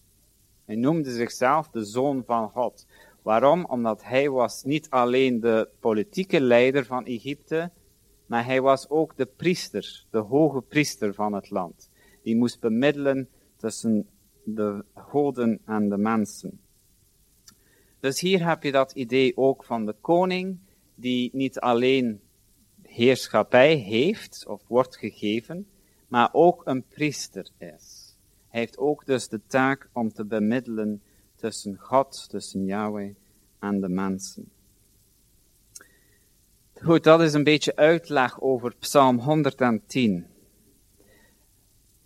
Hij 0.65 0.75
noemde 0.75 1.11
zichzelf 1.11 1.69
de 1.69 1.85
zoon 1.85 2.23
van 2.25 2.49
God. 2.49 2.85
Waarom? 3.21 3.65
Omdat 3.65 4.03
hij 4.03 4.29
was 4.29 4.63
niet 4.63 4.89
alleen 4.89 5.39
de 5.39 5.69
politieke 5.79 6.41
leider 6.41 6.85
van 6.85 7.05
Egypte, 7.05 7.71
maar 8.25 8.45
hij 8.45 8.61
was 8.61 8.89
ook 8.89 9.17
de 9.17 9.25
priester, 9.25 10.05
de 10.09 10.19
hoge 10.19 10.61
priester 10.61 11.13
van 11.13 11.33
het 11.33 11.49
land. 11.49 11.89
Die 12.23 12.35
moest 12.35 12.59
bemiddelen 12.59 13.29
tussen 13.57 14.07
de 14.55 14.85
goden 14.93 15.59
en 15.65 15.89
de 15.89 15.97
mensen. 15.97 16.59
Dus 17.99 18.19
hier 18.19 18.47
heb 18.47 18.63
je 18.63 18.71
dat 18.71 18.91
idee 18.91 19.37
ook 19.37 19.63
van 19.63 19.85
de 19.85 19.95
koning, 20.01 20.57
die 20.95 21.29
niet 21.33 21.59
alleen 21.59 22.19
heerschappij 22.81 23.75
heeft 23.75 24.45
of 24.47 24.67
wordt 24.67 24.97
gegeven, 24.97 25.67
maar 26.07 26.29
ook 26.31 26.61
een 26.65 26.83
priester 26.83 27.49
is. 27.57 28.15
Hij 28.47 28.59
heeft 28.59 28.77
ook 28.77 29.05
dus 29.05 29.27
de 29.27 29.41
taak 29.47 29.89
om 29.93 30.13
te 30.13 30.25
bemiddelen 30.25 31.01
tussen 31.35 31.77
God, 31.79 32.29
tussen 32.29 32.65
Yahweh 32.65 33.15
en 33.59 33.81
de 33.81 33.89
mensen. 33.89 34.51
Goed, 36.73 37.03
dat 37.03 37.21
is 37.21 37.33
een 37.33 37.43
beetje 37.43 37.75
uitleg 37.75 38.41
over 38.41 38.75
Psalm 38.79 39.19
110. 39.19 40.25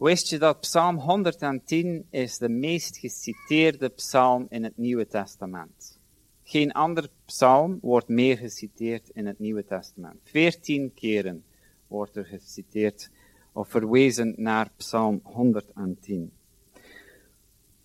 Wist 0.02 0.30
je 0.30 0.38
dat 0.38 0.60
Psalm 0.60 0.98
110 0.98 2.08
is 2.10 2.38
de 2.38 2.50
meest 2.50 2.98
geciteerde 2.98 3.90
psalm 3.90 4.46
in 4.50 4.64
het 4.64 4.78
Nieuwe 4.78 5.08
Testament? 5.08 6.00
Geen 6.44 6.72
ander 6.72 7.10
psalm 7.26 7.78
wordt 7.82 8.08
meer 8.08 8.38
geciteerd 8.38 9.10
in 9.10 9.26
het 9.26 9.40
Nieuwe 9.40 9.66
Testament. 9.66 10.20
Veertien 10.24 10.94
keren 10.94 11.44
wordt 11.88 12.16
er 12.16 12.26
geciteerd 12.26 13.10
of 13.52 13.70
verwezen 13.70 14.34
naar 14.38 14.72
Psalm 14.78 15.20
110. 15.24 16.32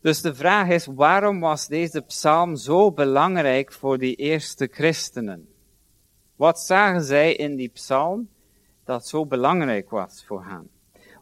Dus 0.00 0.20
de 0.20 0.35
vraag 0.35 0.68
is, 0.68 0.87
waarom 0.87 1.40
was 1.40 1.66
deze 1.66 2.00
psalm 2.00 2.57
zo 2.57 2.92
belangrijk 2.92 3.72
voor 3.72 3.98
die 3.98 4.14
eerste 4.14 4.68
christenen? 4.72 5.48
Wat 6.37 6.61
zagen 6.61 7.05
zij 7.05 7.35
in 7.35 7.57
die 7.57 7.68
psalm 7.68 8.29
dat 8.85 9.07
zo 9.07 9.26
belangrijk 9.26 9.90
was 9.90 10.24
voor 10.24 10.44
hen? 10.44 10.74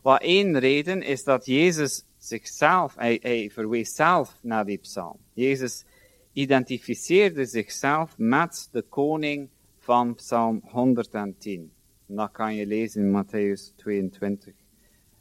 Wel, 0.05 0.19
één 0.19 0.59
reden 0.59 1.03
is 1.03 1.25
dat 1.25 1.47
Jezus 1.47 2.05
zichzelf, 2.19 2.95
hij, 2.95 3.19
hij 3.23 3.51
verwees 3.51 3.95
zelf 3.95 4.39
naar 4.41 4.65
die 4.65 4.79
psalm. 4.79 5.17
Jezus 5.33 5.85
identificeerde 6.33 7.45
zichzelf 7.45 8.19
met 8.19 8.69
de 8.73 8.83
koning 8.83 9.49
van 9.79 10.15
Psalm 10.15 10.61
110. 10.65 11.73
En 12.09 12.15
dat 12.15 12.31
kan 12.31 12.55
je 12.55 12.67
lezen 12.67 13.03
in 13.03 13.25
Matthäus 13.25 13.75
22, 13.77 14.55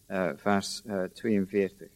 uh, 0.08 0.32
vers 0.36 0.82
uh, 0.86 1.04
42. 1.04 1.88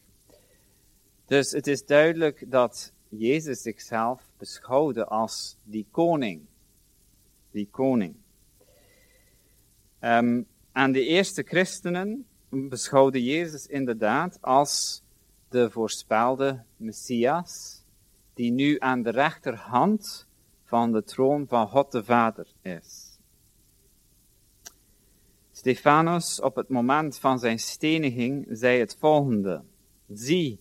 Dus 1.26 1.50
het 1.50 1.66
is 1.66 1.86
duidelijk 1.86 2.44
dat 2.50 2.92
Jezus 3.08 3.62
zichzelf 3.62 4.22
beschouwde 4.38 5.04
als 5.04 5.56
die 5.64 5.86
koning. 5.90 6.40
Die 7.50 7.68
koning. 7.70 8.14
Um, 10.00 10.46
en 10.72 10.92
de 10.92 11.04
eerste 11.04 11.42
christenen 11.42 12.26
beschouwden 12.50 13.22
Jezus 13.22 13.66
inderdaad 13.66 14.38
als 14.40 15.02
de 15.48 15.70
voorspelde 15.70 16.62
Messias, 16.76 17.82
die 18.34 18.52
nu 18.52 18.76
aan 18.78 19.02
de 19.02 19.10
rechterhand 19.10 20.26
van 20.64 20.92
de 20.92 21.04
troon 21.04 21.46
van 21.46 21.68
God 21.68 21.92
de 21.92 22.04
Vader 22.04 22.46
is. 22.62 23.18
Stefanus 25.50 26.40
op 26.40 26.56
het 26.56 26.68
moment 26.68 27.18
van 27.18 27.38
zijn 27.38 27.58
steniging 27.58 28.46
zei 28.50 28.78
het 28.78 28.96
volgende. 28.98 29.62
Zie, 30.08 30.60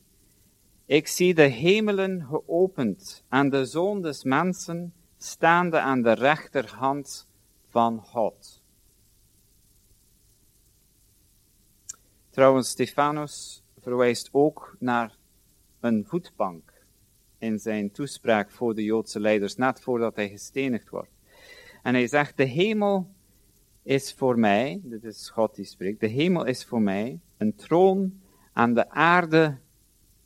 ik 0.86 1.08
zie 1.08 1.34
de 1.34 1.42
hemelen 1.42 2.26
geopend 2.26 3.24
en 3.30 3.50
de 3.50 3.66
zoon 3.66 4.02
des 4.02 4.24
mensen 4.24 4.94
staande 5.18 5.80
aan 5.80 6.02
de 6.02 6.12
rechterhand 6.12 7.28
van 7.70 8.02
God. 8.02 8.57
Trouwens, 12.38 12.70
Stefanus 12.70 13.64
verwijst 13.78 14.30
ook 14.32 14.76
naar 14.80 15.18
een 15.80 16.06
voetbank 16.06 16.74
in 17.38 17.60
zijn 17.60 17.92
toespraak 17.92 18.52
voor 18.52 18.76
de 18.76 18.84
Joodse 18.84 19.20
leiders, 19.20 19.56
net 19.56 19.82
voordat 19.82 20.16
hij 20.16 20.30
gestenigd 20.30 20.90
wordt. 20.90 21.12
En 21.84 21.94
hij 21.94 22.08
zegt, 22.08 22.38
de 22.38 22.44
hemel 22.44 23.10
is 23.84 24.14
voor 24.14 24.40
mij, 24.40 24.80
dit 24.84 25.04
is 25.04 25.30
God 25.30 25.56
die 25.56 25.66
spreekt, 25.66 26.00
de 26.00 26.08
hemel 26.08 26.46
is 26.46 26.66
voor 26.66 26.82
mij 26.82 27.20
een 27.38 27.56
troon 27.56 28.22
aan 28.54 28.74
de 28.74 28.90
aarde 28.90 29.58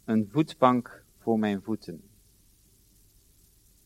een 0.05 0.27
voetbank 0.31 1.03
voor 1.17 1.39
mijn 1.39 1.61
voeten. 1.61 2.03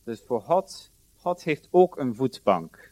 Dus 0.03 0.21
voor 0.21 0.41
God, 0.41 0.91
God 1.15 1.43
heeft 1.43 1.67
ook 1.71 1.97
een 1.97 2.15
voetbank. 2.15 2.91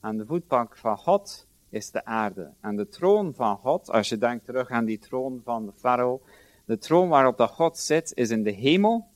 En 0.00 0.16
de 0.16 0.26
voetbank 0.26 0.76
van 0.76 0.98
God 0.98 1.46
is 1.74 1.90
de 1.90 2.04
aarde. 2.04 2.52
En 2.60 2.76
de 2.76 2.88
troon 2.88 3.34
van 3.34 3.56
God, 3.56 3.90
als 3.90 4.08
je 4.08 4.18
denkt 4.18 4.44
terug 4.44 4.70
aan 4.70 4.84
die 4.84 4.98
troon 4.98 5.40
van 5.44 5.66
de 5.66 5.72
farao, 5.72 6.22
de 6.64 6.78
troon 6.78 7.08
waarop 7.08 7.40
God 7.40 7.78
zit, 7.78 8.12
is 8.14 8.30
in 8.30 8.42
de 8.42 8.50
hemel. 8.50 9.06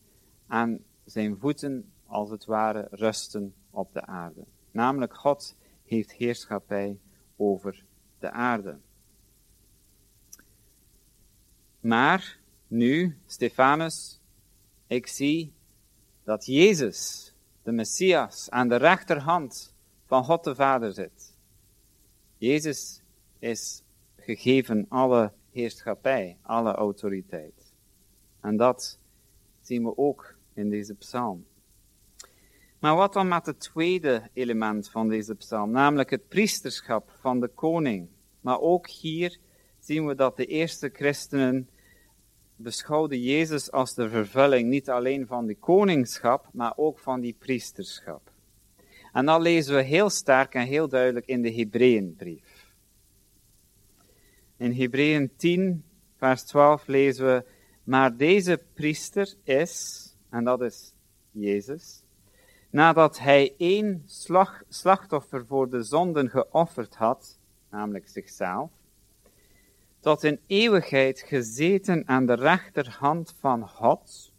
En 0.48 0.84
zijn 1.04 1.38
voeten, 1.38 1.92
als 2.06 2.30
het 2.30 2.44
ware, 2.44 2.88
rusten 2.90 3.54
op 3.70 3.92
de 3.92 4.06
aarde. 4.06 4.44
Namelijk, 4.70 5.14
God 5.14 5.56
heeft 5.84 6.12
heerschappij 6.12 6.98
over 7.36 7.84
de 8.18 8.30
aarde. 8.30 8.78
Maar 11.80 12.38
nu, 12.66 13.18
Stefanus, 13.26 14.20
ik 14.86 15.06
zie 15.06 15.52
dat 16.24 16.46
Jezus, 16.46 17.32
de 17.62 17.72
Messias, 17.72 18.50
aan 18.50 18.68
de 18.68 18.76
rechterhand 18.76 19.74
van 20.06 20.24
God 20.24 20.44
de 20.44 20.54
Vader 20.54 20.92
zit. 20.92 21.27
Jezus 22.38 23.02
is 23.38 23.82
gegeven 24.16 24.86
alle 24.88 25.32
heerschappij, 25.50 26.36
alle 26.42 26.72
autoriteit. 26.72 27.72
En 28.40 28.56
dat 28.56 28.98
zien 29.60 29.84
we 29.84 29.96
ook 29.96 30.34
in 30.54 30.70
deze 30.70 30.94
psalm. 30.94 31.46
Maar 32.78 32.96
wat 32.96 33.12
dan 33.12 33.28
met 33.28 33.46
het 33.46 33.60
tweede 33.60 34.30
element 34.32 34.90
van 34.90 35.08
deze 35.08 35.34
psalm, 35.34 35.70
namelijk 35.70 36.10
het 36.10 36.28
priesterschap 36.28 37.10
van 37.20 37.40
de 37.40 37.48
koning. 37.48 38.08
Maar 38.40 38.60
ook 38.60 38.88
hier 38.88 39.38
zien 39.78 40.06
we 40.06 40.14
dat 40.14 40.36
de 40.36 40.46
eerste 40.46 40.90
christenen 40.92 41.68
beschouwde 42.56 43.22
Jezus 43.22 43.72
als 43.72 43.94
de 43.94 44.08
vervulling 44.08 44.68
niet 44.68 44.90
alleen 44.90 45.26
van 45.26 45.46
die 45.46 45.56
koningschap, 45.56 46.48
maar 46.52 46.72
ook 46.76 46.98
van 46.98 47.20
die 47.20 47.36
priesterschap. 47.38 48.27
En 49.12 49.26
dat 49.26 49.40
lezen 49.40 49.74
we 49.74 49.82
heel 49.82 50.10
sterk 50.10 50.54
en 50.54 50.66
heel 50.66 50.88
duidelijk 50.88 51.26
in 51.26 51.42
de 51.42 51.52
Hebreeënbrief. 51.52 52.66
In 54.56 54.72
Hebreeën 54.72 55.30
10, 55.36 55.84
vers 56.16 56.42
12 56.42 56.86
lezen 56.86 57.26
we, 57.26 57.44
maar 57.84 58.16
deze 58.16 58.62
priester 58.74 59.34
is, 59.42 60.04
en 60.30 60.44
dat 60.44 60.62
is 60.62 60.92
Jezus, 61.30 62.02
nadat 62.70 63.18
hij 63.18 63.54
één 63.58 64.02
slag, 64.06 64.62
slachtoffer 64.68 65.46
voor 65.46 65.70
de 65.70 65.82
zonden 65.82 66.30
geofferd 66.30 66.94
had, 66.94 67.38
namelijk 67.70 68.08
zichzelf, 68.08 68.70
tot 70.00 70.24
in 70.24 70.40
eeuwigheid 70.46 71.20
gezeten 71.20 72.08
aan 72.08 72.26
de 72.26 72.34
rechterhand 72.34 73.34
van 73.40 73.68
God. 73.68 74.32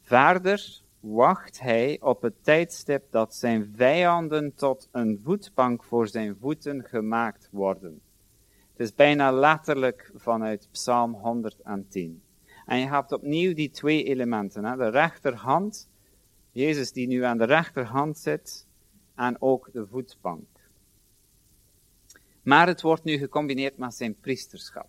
Verder 0.00 0.81
wacht 1.02 1.60
hij 1.60 2.00
op 2.00 2.22
het 2.22 2.44
tijdstip 2.44 3.04
dat 3.10 3.34
zijn 3.34 3.72
vijanden 3.76 4.54
tot 4.54 4.88
een 4.92 5.20
voetbank 5.24 5.84
voor 5.84 6.08
zijn 6.08 6.36
voeten 6.40 6.84
gemaakt 6.84 7.48
worden. 7.50 8.00
Het 8.72 8.80
is 8.80 8.94
bijna 8.94 9.32
letterlijk 9.32 10.10
vanuit 10.14 10.68
Psalm 10.70 11.12
110. 11.14 12.22
En 12.66 12.78
je 12.78 12.88
hebt 12.88 13.12
opnieuw 13.12 13.54
die 13.54 13.70
twee 13.70 14.04
elementen, 14.04 14.64
hè? 14.64 14.76
de 14.76 14.88
rechterhand, 14.88 15.88
Jezus 16.50 16.92
die 16.92 17.06
nu 17.06 17.22
aan 17.22 17.38
de 17.38 17.44
rechterhand 17.44 18.18
zit, 18.18 18.66
en 19.14 19.36
ook 19.40 19.68
de 19.72 19.86
voetbank. 19.86 20.46
Maar 22.42 22.66
het 22.66 22.80
wordt 22.80 23.04
nu 23.04 23.16
gecombineerd 23.18 23.76
met 23.76 23.94
zijn 23.94 24.14
priesterschap. 24.20 24.88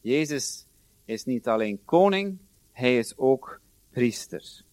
Jezus 0.00 0.66
is 1.04 1.24
niet 1.24 1.48
alleen 1.48 1.84
koning, 1.84 2.38
hij 2.72 2.98
is 2.98 3.16
ook 3.16 3.60
priester. 3.90 4.64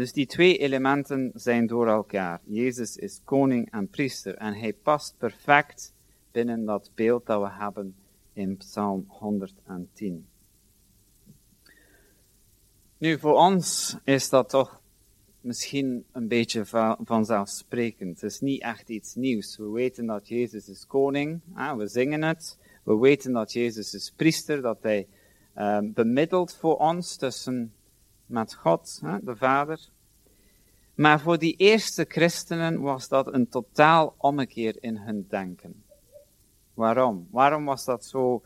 Dus 0.00 0.12
die 0.12 0.26
twee 0.26 0.56
elementen 0.56 1.32
zijn 1.34 1.66
door 1.66 1.88
elkaar. 1.88 2.40
Jezus 2.44 2.96
is 2.96 3.20
koning 3.24 3.70
en 3.70 3.88
priester 3.88 4.34
en 4.34 4.54
hij 4.54 4.72
past 4.72 5.14
perfect 5.18 5.94
binnen 6.32 6.64
dat 6.64 6.90
beeld 6.94 7.26
dat 7.26 7.40
we 7.40 7.50
hebben 7.50 7.94
in 8.32 8.56
Psalm 8.56 9.04
110. 9.08 10.26
Nu, 12.98 13.18
voor 13.18 13.34
ons 13.34 13.96
is 14.04 14.28
dat 14.28 14.48
toch 14.48 14.82
misschien 15.40 16.04
een 16.12 16.28
beetje 16.28 16.64
vanzelfsprekend. 17.04 18.20
Het 18.20 18.30
is 18.30 18.40
niet 18.40 18.62
echt 18.62 18.88
iets 18.88 19.14
nieuws. 19.14 19.56
We 19.56 19.70
weten 19.70 20.06
dat 20.06 20.28
Jezus 20.28 20.68
is 20.68 20.86
koning, 20.86 21.40
we 21.76 21.86
zingen 21.86 22.22
het. 22.22 22.58
We 22.84 22.98
weten 22.98 23.32
dat 23.32 23.52
Jezus 23.52 23.94
is 23.94 24.12
priester, 24.16 24.62
dat 24.62 24.78
hij 24.82 25.06
uh, 25.56 25.78
bemiddelt 25.82 26.54
voor 26.54 26.76
ons 26.76 27.16
tussen 27.16 27.72
met 28.30 28.54
God, 28.54 29.00
de 29.22 29.36
Vader. 29.36 29.80
Maar 30.94 31.20
voor 31.20 31.38
die 31.38 31.56
eerste 31.56 32.04
christenen 32.08 32.80
was 32.80 33.08
dat 33.08 33.34
een 33.34 33.48
totaal 33.48 34.14
ommekeer 34.16 34.76
in 34.80 34.96
hun 34.96 35.26
denken. 35.28 35.82
Waarom? 36.74 37.28
Waarom 37.30 37.64
was 37.64 37.84
dat 37.84 38.04
zo 38.04 38.42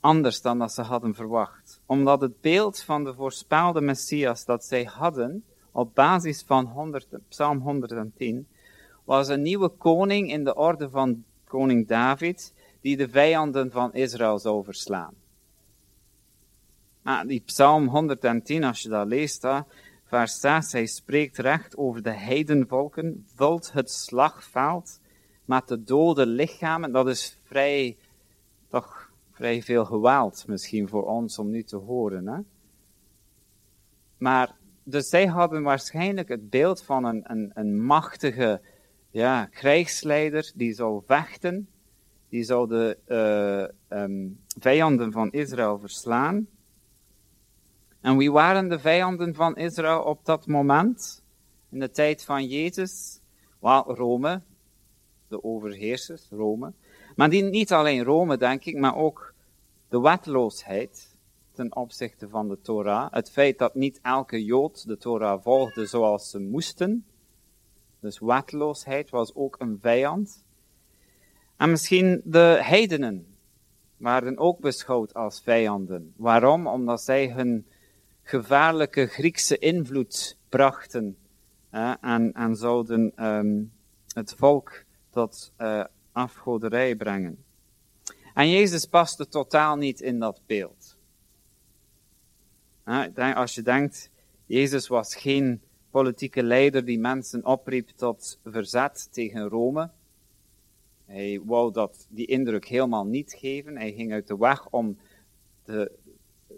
anders 0.00 0.40
dan 0.40 0.58
dat 0.58 0.72
ze 0.72 0.82
hadden 0.82 1.14
verwacht? 1.14 1.80
Omdat 1.86 2.20
het 2.20 2.40
beeld 2.40 2.82
van 2.82 3.04
de 3.04 3.14
voorspelde 3.14 3.80
Messias 3.80 4.44
dat 4.44 4.64
zij 4.64 4.84
hadden, 4.84 5.44
op 5.72 5.94
basis 5.94 6.42
van 6.46 6.64
100, 6.64 7.06
Psalm 7.28 7.58
110, 7.58 8.46
was 9.04 9.28
een 9.28 9.42
nieuwe 9.42 9.68
koning 9.68 10.30
in 10.30 10.44
de 10.44 10.54
orde 10.54 10.90
van 10.90 11.24
koning 11.44 11.88
David, 11.88 12.54
die 12.80 12.96
de 12.96 13.08
vijanden 13.08 13.70
van 13.70 13.94
Israël 13.94 14.38
zou 14.38 14.64
verslaan. 14.64 15.14
Ah, 17.06 17.26
die 17.26 17.40
Psalm 17.40 17.88
110, 17.88 18.64
als 18.64 18.82
je 18.82 18.88
dat 18.88 19.06
leest, 19.06 19.42
hè, 19.42 19.60
vers 20.04 20.40
6, 20.40 20.72
hij 20.72 20.86
spreekt 20.86 21.38
recht 21.38 21.76
over 21.76 22.02
de 22.02 22.12
heidenvolken, 22.12 23.26
vult 23.34 23.72
het 23.72 23.90
slagveld 23.90 25.00
met 25.44 25.68
de 25.68 25.82
dode 25.82 26.26
lichamen. 26.26 26.92
Dat 26.92 27.08
is 27.08 27.38
vrij, 27.42 27.96
toch 28.68 29.10
vrij 29.32 29.62
veel 29.62 29.84
geweld 29.84 30.44
misschien 30.46 30.88
voor 30.88 31.06
ons 31.06 31.38
om 31.38 31.50
nu 31.50 31.62
te 31.62 31.76
horen. 31.76 32.26
Hè? 32.26 32.38
Maar 34.18 34.56
dus 34.82 35.08
zij 35.08 35.26
hadden 35.26 35.62
waarschijnlijk 35.62 36.28
het 36.28 36.50
beeld 36.50 36.82
van 36.82 37.04
een, 37.04 37.30
een, 37.30 37.50
een 37.54 37.84
machtige 37.84 38.60
ja, 39.10 39.46
krijgsleider 39.46 40.52
die 40.54 40.72
zou 40.72 41.02
vechten, 41.06 41.68
die 42.28 42.44
zou 42.44 42.68
de 42.68 42.98
uh, 43.88 44.08
vijanden 44.60 45.12
van 45.12 45.30
Israël 45.30 45.78
verslaan. 45.78 46.46
En 48.04 48.16
wie 48.16 48.32
waren 48.32 48.68
de 48.68 48.78
vijanden 48.78 49.34
van 49.34 49.56
Israël 49.56 50.02
op 50.02 50.24
dat 50.24 50.46
moment? 50.46 51.22
In 51.70 51.80
de 51.80 51.90
tijd 51.90 52.24
van 52.24 52.46
Jezus? 52.46 53.20
Wel, 53.60 53.94
Rome, 53.94 54.42
de 55.28 55.44
overheersers, 55.44 56.28
Rome. 56.30 56.72
Maar 57.16 57.30
die, 57.30 57.42
niet 57.42 57.72
alleen 57.72 58.02
Rome, 58.02 58.36
denk 58.36 58.64
ik, 58.64 58.76
maar 58.76 58.96
ook 58.96 59.34
de 59.88 60.00
wetloosheid 60.00 61.16
ten 61.52 61.76
opzichte 61.76 62.28
van 62.28 62.48
de 62.48 62.60
Torah. 62.60 63.12
Het 63.12 63.30
feit 63.30 63.58
dat 63.58 63.74
niet 63.74 64.00
elke 64.02 64.44
Jood 64.44 64.86
de 64.86 64.96
Torah 64.96 65.42
volgde 65.42 65.86
zoals 65.86 66.30
ze 66.30 66.38
moesten. 66.40 67.06
Dus 68.00 68.18
wetloosheid 68.18 69.10
was 69.10 69.34
ook 69.34 69.56
een 69.58 69.78
vijand. 69.80 70.44
En 71.56 71.70
misschien 71.70 72.20
de 72.24 72.58
heidenen 72.60 73.26
waren 73.96 74.38
ook 74.38 74.60
beschouwd 74.60 75.14
als 75.14 75.40
vijanden. 75.40 76.12
Waarom? 76.16 76.66
Omdat 76.66 77.00
zij 77.00 77.30
hun 77.30 77.66
gevaarlijke 78.24 79.06
Griekse 79.06 79.58
invloed 79.58 80.36
brachten 80.48 81.16
en, 82.00 82.32
en, 82.32 82.56
zouden 82.56 83.24
um, 83.24 83.72
het 84.12 84.34
volk 84.36 84.84
tot 85.10 85.52
uh, 85.58 85.84
afgoderij 86.12 86.96
brengen. 86.96 87.44
En 88.34 88.50
Jezus 88.50 88.86
paste 88.86 89.28
totaal 89.28 89.76
niet 89.76 90.00
in 90.00 90.18
dat 90.18 90.40
beeld. 90.46 90.96
Als 93.34 93.54
je 93.54 93.62
denkt, 93.62 94.10
Jezus 94.46 94.88
was 94.88 95.14
geen 95.14 95.62
politieke 95.90 96.42
leider 96.42 96.84
die 96.84 96.98
mensen 96.98 97.44
opriep 97.44 97.88
tot 97.88 98.38
verzet 98.44 99.08
tegen 99.12 99.48
Rome. 99.48 99.90
Hij 101.04 101.40
wou 101.44 101.72
dat, 101.72 102.06
die 102.08 102.26
indruk 102.26 102.64
helemaal 102.66 103.06
niet 103.06 103.32
geven. 103.32 103.76
Hij 103.76 103.92
ging 103.92 104.12
uit 104.12 104.26
de 104.26 104.36
weg 104.36 104.68
om 104.70 104.98
te, 105.62 105.92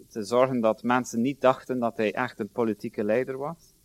te 0.07 0.23
zorgen 0.23 0.61
dat 0.61 0.83
mensen 0.83 1.21
niet 1.21 1.41
dachten 1.41 1.79
dat 1.79 1.97
hij 1.97 2.13
echt 2.13 2.39
een 2.39 2.49
politieke 2.49 3.03
leider 3.03 3.37
was. 3.37 3.75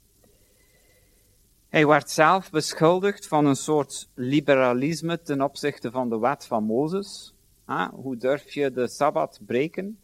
Hij 1.69 1.87
werd 1.87 2.11
zelf 2.11 2.51
beschuldigd 2.51 3.27
van 3.27 3.47
een 3.47 3.57
soort 3.57 4.09
liberalisme 4.15 5.23
ten 5.23 5.41
opzichte 5.41 5.91
van 5.91 6.09
de 6.09 6.19
wet 6.19 6.47
van 6.47 6.65
Mozes. 6.65 7.35
hoe 7.93 8.17
durf 8.17 8.53
je 8.53 8.73
de 8.73 8.89
Sabbat 8.89 9.41
breken? 9.47 9.99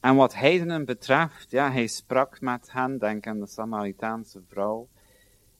En 0.00 0.16
wat 0.16 0.34
heidenen 0.34 0.84
betreft, 0.84 1.50
ja, 1.50 1.70
hij 1.70 1.86
sprak 1.86 2.40
met 2.40 2.72
hen, 2.72 2.98
denk 2.98 3.26
aan 3.26 3.40
de 3.40 3.46
Samaritaanse 3.46 4.42
vrouw. 4.48 4.88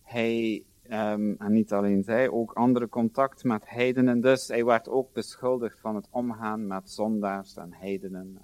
Hij, 0.03 0.65
um, 0.93 1.37
en 1.39 1.53
niet 1.53 1.73
alleen 1.73 2.03
zij, 2.03 2.29
ook 2.29 2.53
andere 2.53 2.89
contact 2.89 3.45
met 3.45 3.69
heidenen. 3.69 4.21
Dus 4.21 4.49
hij 4.49 4.65
werd 4.65 4.89
ook 4.89 5.13
beschuldigd 5.13 5.81
van 5.81 5.95
het 5.95 6.09
omgaan 6.11 6.67
met 6.67 6.91
zondaars 6.91 7.57
en 7.57 7.73
heidenen. 7.73 8.39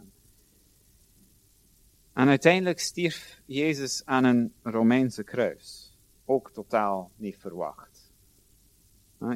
En 2.13 2.29
uiteindelijk 2.29 2.79
stierf 2.79 3.43
Jezus 3.47 4.03
aan 4.05 4.25
een 4.25 4.53
Romeinse 4.63 5.25
kruis. 5.25 5.97
Ook 6.25 6.51
totaal 6.51 7.11
niet 7.17 7.37
verwacht. 7.37 8.13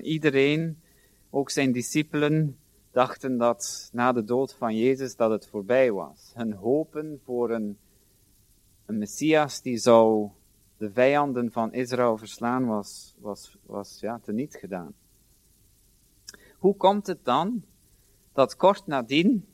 Iedereen, 0.02 0.80
ook 1.30 1.50
zijn 1.50 1.72
discipelen, 1.72 2.58
dachten 2.90 3.36
dat 3.36 3.90
na 3.92 4.12
de 4.12 4.24
dood 4.24 4.54
van 4.54 4.76
Jezus 4.76 5.16
dat 5.16 5.30
het 5.30 5.46
voorbij 5.46 5.92
was. 5.92 6.32
Hun 6.34 6.52
hopen 6.52 7.20
voor 7.24 7.50
een, 7.50 7.78
een 8.86 8.98
Messias 8.98 9.62
die 9.62 9.76
zou 9.76 10.30
de 10.80 10.90
vijanden 10.92 11.52
van 11.52 11.72
Israël 11.72 12.16
verslaan 12.16 12.66
was, 12.66 13.14
was, 13.18 13.56
was 13.62 14.00
ja, 14.00 14.18
teniet 14.18 14.54
gedaan. 14.54 14.94
Hoe 16.58 16.76
komt 16.76 17.06
het 17.06 17.24
dan 17.24 17.64
dat 18.32 18.56
kort 18.56 18.86
nadien 18.86 19.46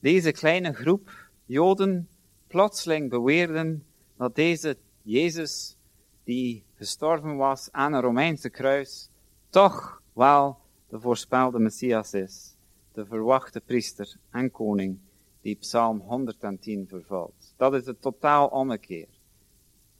deze 0.00 0.32
kleine 0.32 0.72
groep 0.72 1.30
Joden 1.44 2.08
plotseling 2.46 3.10
beweerden 3.10 3.84
dat 4.16 4.34
deze 4.34 4.76
Jezus, 5.02 5.76
die 6.24 6.64
gestorven 6.74 7.36
was 7.36 7.68
aan 7.72 7.92
een 7.92 8.00
Romeinse 8.00 8.50
kruis, 8.50 9.08
toch 9.48 10.02
wel 10.12 10.58
de 10.88 11.00
voorspelde 11.00 11.58
Messias 11.58 12.14
is, 12.14 12.54
de 12.92 13.06
verwachte 13.06 13.60
priester 13.60 14.16
en 14.30 14.50
koning, 14.50 14.98
die 15.40 15.54
Psalm 15.54 15.98
110 15.98 16.86
vervult. 16.88 17.54
Dat 17.56 17.74
is 17.74 17.86
het 17.86 18.02
totaal 18.02 18.48
ommekeer. 18.48 19.11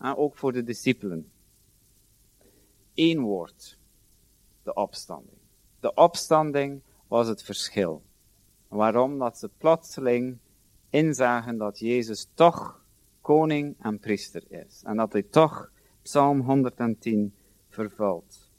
En 0.03 0.17
ook 0.17 0.37
voor 0.37 0.53
de 0.53 0.63
discipelen. 0.63 1.31
Eén 2.95 3.21
woord. 3.21 3.79
De 4.63 4.75
opstanding. 4.75 5.39
De 5.81 5.95
opstanding 5.95 6.83
was 7.07 7.29
het 7.29 7.43
verschil. 7.43 8.03
Waarom? 8.69 9.19
Dat 9.19 9.39
ze 9.39 9.51
plotseling 9.59 10.39
inzagen 10.91 11.57
dat 11.59 11.79
Jezus 11.79 12.29
toch 12.35 12.85
koning 13.21 13.77
en 13.81 13.99
priester 13.99 14.43
is. 14.49 14.83
En 14.85 14.97
dat 14.97 15.13
hij 15.13 15.23
toch 15.23 15.71
Psalm 16.03 16.41
110 16.41 17.35
vervult. 17.69 18.51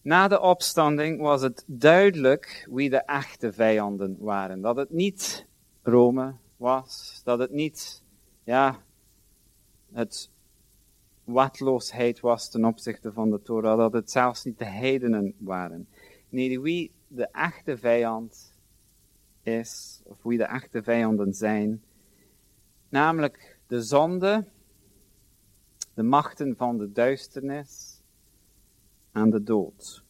Na 0.00 0.28
de 0.28 0.40
opstanding 0.40 1.20
was 1.20 1.42
het 1.42 1.64
duidelijk 1.66 2.68
wie 2.70 2.90
de 2.90 3.02
echte 3.02 3.52
vijanden 3.52 4.16
waren. 4.18 4.60
Dat 4.60 4.76
het 4.76 4.90
niet 4.90 5.46
Rome 5.82 6.34
was, 6.56 7.20
dat 7.24 7.38
het 7.38 7.50
niet, 7.50 8.02
ja, 8.44 8.82
het 9.92 10.30
watloosheid 11.24 12.20
was 12.20 12.50
ten 12.50 12.64
opzichte 12.64 13.12
van 13.12 13.30
de 13.30 13.42
Torah, 13.42 13.78
dat 13.78 13.92
het 13.92 14.10
zelfs 14.10 14.44
niet 14.44 14.58
de 14.58 14.64
heidenen 14.64 15.34
waren. 15.38 15.88
Nee, 16.28 16.60
wie 16.60 16.92
de 17.08 17.28
echte 17.28 17.76
vijand 17.76 18.52
is, 19.42 20.02
of 20.04 20.22
wie 20.22 20.38
de 20.38 20.44
echte 20.44 20.82
vijanden 20.82 21.34
zijn, 21.34 21.82
namelijk 22.88 23.58
de 23.66 23.82
zonde, 23.82 24.44
de 25.94 26.02
machten 26.02 26.56
van 26.56 26.78
de 26.78 26.92
duisternis 26.92 28.02
en 29.12 29.30
de 29.30 29.42
dood. 29.42 30.04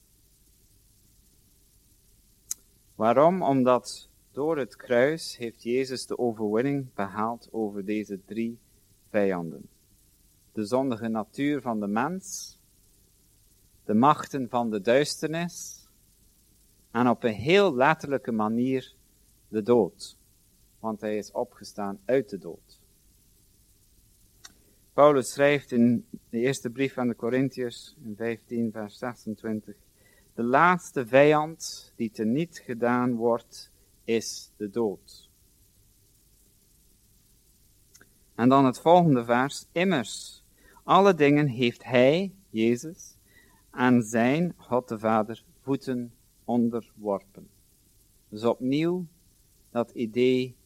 Waarom? 2.95 3.43
Omdat 3.43 4.09
door 4.33 4.59
het 4.59 4.77
kruis 4.77 5.37
heeft 5.37 5.63
Jezus 5.63 6.07
de 6.07 6.19
overwinning 6.19 6.95
behaald 6.95 7.49
over 7.53 7.85
deze 7.85 8.25
drie 8.25 8.59
vijanden. 9.11 9.69
De 10.53 10.65
zondige 10.65 11.09
natuur 11.09 11.61
van 11.61 11.81
de 11.81 11.87
mens, 11.87 12.59
de 13.85 13.95
machten 13.95 14.49
van 14.49 14.71
de 14.71 14.81
duisternis 14.81 15.87
en 16.91 17.09
op 17.09 17.25
een 17.25 17.35
heel 17.35 17.75
letterlijke 17.75 18.33
manier 18.33 18.95
de 19.49 19.63
dood, 19.63 20.17
want 20.81 21.01
hij 21.01 21.17
is 21.17 21.33
opgestaan 21.33 21.99
uit 22.05 22.29
de 22.29 22.39
dood. 22.39 22.81
Paulus 24.93 25.33
schrijft 25.33 25.73
in 25.73 26.07
de 26.31 26.39
eerste 26.39 26.71
brief 26.71 26.99
aan 26.99 27.09
de 27.09 27.17
Corinthiërs, 27.17 27.97
in 28.05 28.17
15 28.17 28.73
vers 28.73 28.99
26, 28.99 29.77
de 30.35 30.43
laatste 30.43 31.07
vijand 31.07 31.93
die 31.97 32.11
teniet 32.11 32.59
gedaan 32.59 33.15
wordt, 33.15 33.71
is 34.05 34.53
de 34.57 34.71
dood. 34.71 35.28
En 38.39 38.49
dan 38.49 38.65
het 38.65 38.81
volgende 38.81 39.25
vers, 39.25 39.67
immers, 39.73 40.45
alle 40.85 41.15
dingen 41.15 41.47
heeft 41.47 41.85
hij, 41.85 42.33
Jezus, 42.51 43.17
aan 43.71 44.03
zijn 44.03 44.55
God 44.57 44.89
de 44.89 44.99
Vader 44.99 45.45
voeten 45.63 46.13
onderworpen. 46.45 47.49
Dus 48.29 48.45
opnieuw 48.45 49.07
dat 49.71 49.91
idee 49.91 50.57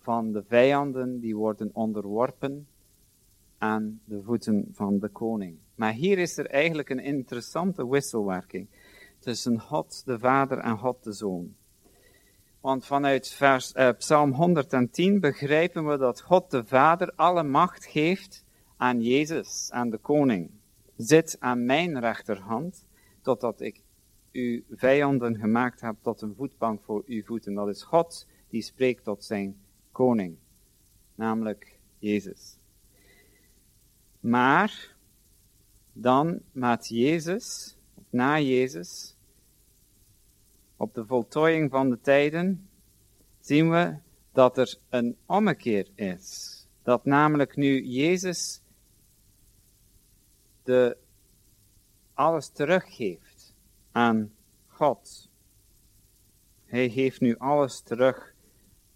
van 0.00 0.32
de 0.32 0.42
vijanden 0.42 1.20
die 1.20 1.36
worden 1.36 1.70
onderworpen 1.72 2.66
aan 3.58 4.00
de 4.04 4.22
voeten 4.22 4.68
van 4.72 4.98
de 4.98 5.08
koning. 5.08 5.58
Maar 5.74 5.92
hier 5.92 6.18
is 6.18 6.38
er 6.38 6.46
eigenlijk 6.46 6.88
een 6.88 7.02
interessante 7.02 7.88
wisselwerking 7.88 8.68
tussen 9.18 9.60
God 9.60 10.02
de 10.04 10.18
Vader 10.18 10.58
en 10.58 10.78
God 10.78 11.04
de 11.04 11.12
Zoon. 11.12 11.54
Want 12.60 12.86
vanuit 12.86 13.28
vers, 13.28 13.72
eh, 13.72 13.88
Psalm 13.96 14.32
110 14.32 15.20
begrijpen 15.20 15.86
we 15.86 15.96
dat 15.96 16.20
God 16.20 16.50
de 16.50 16.64
Vader 16.64 17.12
alle 17.16 17.42
macht 17.42 17.86
geeft 17.86 18.44
aan 18.76 19.02
Jezus, 19.02 19.68
aan 19.70 19.90
de 19.90 19.98
koning. 19.98 20.50
Zit 20.96 21.36
aan 21.38 21.64
mijn 21.64 22.00
rechterhand, 22.00 22.84
totdat 23.22 23.60
ik 23.60 23.82
uw 24.32 24.62
vijanden 24.70 25.36
gemaakt 25.36 25.80
heb 25.80 25.96
tot 26.02 26.20
een 26.20 26.34
voetbank 26.36 26.82
voor 26.82 27.02
uw 27.06 27.24
voeten. 27.24 27.54
Dat 27.54 27.68
is 27.68 27.82
God 27.82 28.26
die 28.48 28.62
spreekt 28.62 29.04
tot 29.04 29.24
zijn 29.24 29.60
koning, 29.92 30.36
namelijk 31.14 31.78
Jezus. 31.98 32.58
Maar 34.20 34.96
dan 35.92 36.40
met 36.52 36.88
Jezus, 36.88 37.76
na 38.10 38.40
Jezus, 38.40 39.16
op 40.80 40.94
de 40.94 41.06
voltooiing 41.06 41.70
van 41.70 41.90
de 41.90 42.00
tijden, 42.00 42.68
zien 43.40 43.70
we 43.70 43.96
dat 44.32 44.58
er 44.58 44.78
een 44.88 45.16
ommekeer 45.26 45.88
is. 45.94 46.56
Dat 46.82 47.04
namelijk 47.04 47.56
nu 47.56 47.84
Jezus 47.84 48.62
de, 50.62 50.96
alles 52.14 52.48
teruggeeft 52.48 53.54
aan 53.92 54.32
God. 54.66 55.28
Hij 56.64 56.90
geeft 56.90 57.20
nu 57.20 57.36
alles 57.36 57.80
terug 57.80 58.34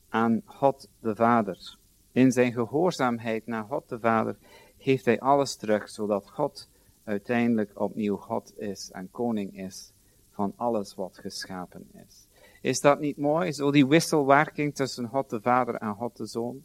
aan 0.08 0.42
God 0.44 0.88
de 1.00 1.14
Vader. 1.14 1.76
In 2.12 2.32
zijn 2.32 2.52
gehoorzaamheid 2.52 3.46
naar 3.46 3.64
God 3.64 3.88
de 3.88 4.00
Vader 4.00 4.36
geeft 4.78 5.04
hij 5.04 5.20
alles 5.20 5.56
terug, 5.56 5.88
zodat 5.88 6.30
God 6.30 6.68
uiteindelijk 7.04 7.80
opnieuw 7.80 8.16
God 8.16 8.58
is 8.58 8.90
en 8.90 9.10
koning 9.10 9.58
is 9.58 9.93
van 10.34 10.52
alles 10.56 10.94
wat 10.94 11.18
geschapen 11.18 11.88
is. 12.06 12.26
Is 12.60 12.80
dat 12.80 13.00
niet 13.00 13.16
mooi? 13.16 13.52
Zo 13.52 13.70
die 13.70 13.86
wisselwerking 13.86 14.74
tussen 14.74 15.08
God 15.08 15.30
de 15.30 15.40
Vader 15.40 15.74
en 15.74 15.94
God 15.94 16.16
de 16.16 16.26
Zoon. 16.26 16.64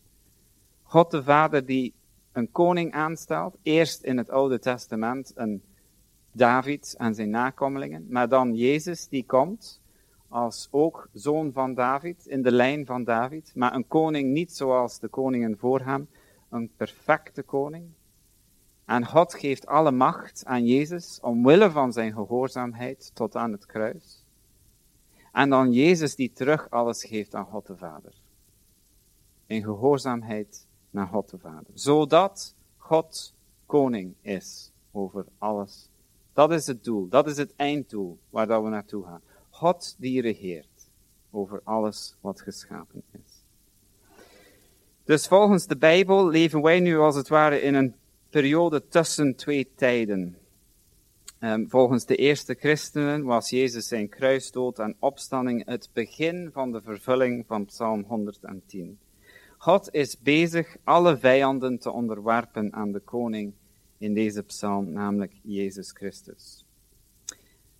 God 0.83 1.11
de 1.11 1.23
Vader 1.23 1.65
die 1.65 1.93
een 2.31 2.51
koning 2.51 2.93
aanstelt, 2.93 3.57
eerst 3.63 4.03
in 4.03 4.17
het 4.17 4.29
Oude 4.29 4.59
Testament 4.59 5.31
een 5.35 5.63
David 6.31 6.95
en 6.97 7.15
zijn 7.15 7.29
nakomelingen, 7.29 8.05
maar 8.09 8.29
dan 8.29 8.55
Jezus 8.55 9.07
die 9.07 9.25
komt 9.25 9.81
als 10.27 10.67
ook 10.71 11.09
zoon 11.13 11.51
van 11.51 11.73
David, 11.73 12.25
in 12.25 12.41
de 12.41 12.51
lijn 12.51 12.85
van 12.85 13.03
David, 13.03 13.51
maar 13.55 13.73
een 13.73 13.87
koning 13.87 14.31
niet 14.31 14.51
zoals 14.51 14.99
de 14.99 15.07
koningen 15.07 15.57
voor 15.57 15.79
hem, 15.79 16.07
een 16.49 16.71
perfecte 16.77 17.43
koning. 17.43 17.85
En 18.89 19.05
God 19.05 19.33
geeft 19.33 19.65
alle 19.65 19.91
macht 19.91 20.45
aan 20.45 20.65
Jezus 20.65 21.19
omwille 21.21 21.71
van 21.71 21.93
zijn 21.93 22.13
gehoorzaamheid 22.13 23.11
tot 23.13 23.35
aan 23.35 23.51
het 23.51 23.65
kruis. 23.65 24.23
En 25.31 25.49
dan 25.49 25.73
Jezus 25.73 26.15
die 26.15 26.31
terug 26.31 26.69
alles 26.69 27.03
geeft 27.03 27.35
aan 27.35 27.45
God 27.45 27.67
de 27.67 27.77
Vader. 27.77 28.13
In 29.45 29.63
gehoorzaamheid 29.63 30.67
naar 30.89 31.07
God 31.07 31.29
de 31.29 31.37
Vader. 31.37 31.71
Zodat 31.73 32.55
God 32.77 33.33
koning 33.65 34.15
is 34.21 34.71
over 34.91 35.25
alles. 35.37 35.89
Dat 36.33 36.51
is 36.51 36.67
het 36.67 36.83
doel, 36.83 37.07
dat 37.07 37.27
is 37.27 37.37
het 37.37 37.55
einddoel 37.55 38.19
waar 38.29 38.47
dat 38.47 38.63
we 38.63 38.69
naartoe 38.69 39.03
gaan. 39.03 39.21
God 39.49 39.95
die 39.97 40.21
regeert 40.21 40.89
over 41.31 41.61
alles 41.63 42.15
wat 42.21 42.41
geschapen 42.41 43.03
is. 43.11 43.43
Dus 45.03 45.27
volgens 45.27 45.67
de 45.67 45.77
Bijbel 45.77 46.27
leven 46.27 46.61
wij 46.61 46.79
nu 46.79 46.97
als 46.97 47.15
het 47.15 47.27
ware 47.27 47.61
in 47.61 47.73
een 47.73 47.95
periode 48.29 48.87
tussen 48.87 49.35
twee 49.35 49.71
tijden. 49.75 50.37
Um, 51.39 51.69
volgens 51.69 52.05
de 52.05 52.15
eerste 52.15 52.53
christenen 52.53 53.23
was 53.23 53.49
Jezus 53.49 53.87
zijn 53.87 54.09
kruisdood 54.09 54.79
en 54.79 54.95
opstanding 54.99 55.65
het 55.65 55.89
begin 55.93 56.49
van 56.53 56.71
de 56.71 56.81
vervulling 56.81 57.45
van 57.47 57.65
Psalm 57.65 58.03
110. 58.07 58.99
God 59.57 59.93
is 59.93 60.19
bezig 60.19 60.77
alle 60.83 61.17
vijanden 61.17 61.79
te 61.79 61.91
onderwerpen 61.91 62.73
aan 62.73 62.91
de 62.91 62.99
koning 62.99 63.53
in 63.97 64.13
deze 64.13 64.43
psalm, 64.43 64.91
namelijk 64.91 65.33
Jezus 65.43 65.91
Christus. 65.91 66.65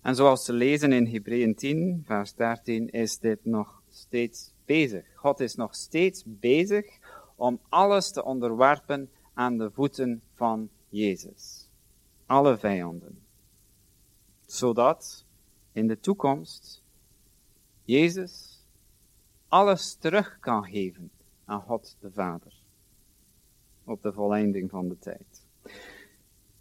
En 0.02 0.14
zoals 0.14 0.44
te 0.44 0.52
lezen 0.52 0.92
in 0.92 1.06
Hebreeën 1.06 1.54
10, 1.54 2.02
vers 2.06 2.34
13, 2.34 2.90
is 2.90 3.18
dit 3.18 3.44
nog 3.44 3.82
steeds 3.90 4.52
bezig. 4.64 5.04
God 5.14 5.40
is 5.40 5.54
nog 5.54 5.74
steeds 5.74 6.22
bezig 6.26 6.98
om 7.36 7.60
alles 7.68 8.10
te 8.12 8.24
onderwerpen 8.24 9.10
aan 9.40 9.58
de 9.58 9.70
voeten 9.70 10.22
van 10.34 10.68
Jezus. 10.88 11.68
Alle 12.26 12.58
vijanden. 12.58 13.18
Zodat 14.44 15.24
in 15.72 15.86
de 15.86 16.00
toekomst 16.00 16.82
Jezus 17.84 18.64
alles 19.48 19.94
terug 19.94 20.38
kan 20.40 20.64
geven 20.64 21.10
aan 21.44 21.60
God 21.60 21.96
de 22.00 22.10
Vader. 22.12 22.52
Op 23.84 24.02
de 24.02 24.12
volleinding 24.12 24.70
van 24.70 24.88
de 24.88 24.98
tijd. 24.98 25.46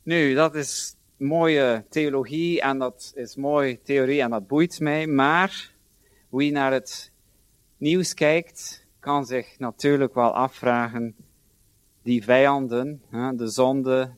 Nu, 0.03 0.33
dat 0.33 0.55
is 0.55 0.95
mooie 1.17 1.85
theologie 1.89 2.61
en 2.61 2.77
dat 2.77 3.11
is 3.15 3.35
mooie 3.35 3.81
theorie 3.81 4.21
en 4.21 4.29
dat 4.29 4.47
boeit 4.47 4.79
mij, 4.79 5.07
maar 5.07 5.73
wie 6.29 6.51
naar 6.51 6.71
het 6.71 7.11
nieuws 7.77 8.13
kijkt, 8.13 8.85
kan 8.99 9.25
zich 9.25 9.59
natuurlijk 9.59 10.13
wel 10.13 10.33
afvragen, 10.33 11.15
die 12.01 12.23
vijanden, 12.23 13.01
de 13.35 13.47
zonde, 13.47 14.15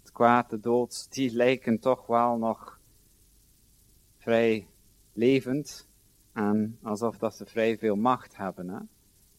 het 0.00 0.12
kwaad, 0.12 0.50
de 0.50 0.60
dood, 0.60 1.12
die 1.12 1.32
lijken 1.34 1.78
toch 1.78 2.06
wel 2.06 2.36
nog 2.36 2.80
vrij 4.18 4.66
levend 5.12 5.88
en 6.32 6.78
alsof 6.82 7.18
dat 7.18 7.34
ze 7.34 7.46
vrij 7.46 7.78
veel 7.78 7.96
macht 7.96 8.36
hebben, 8.36 8.68
hè? 8.68 8.78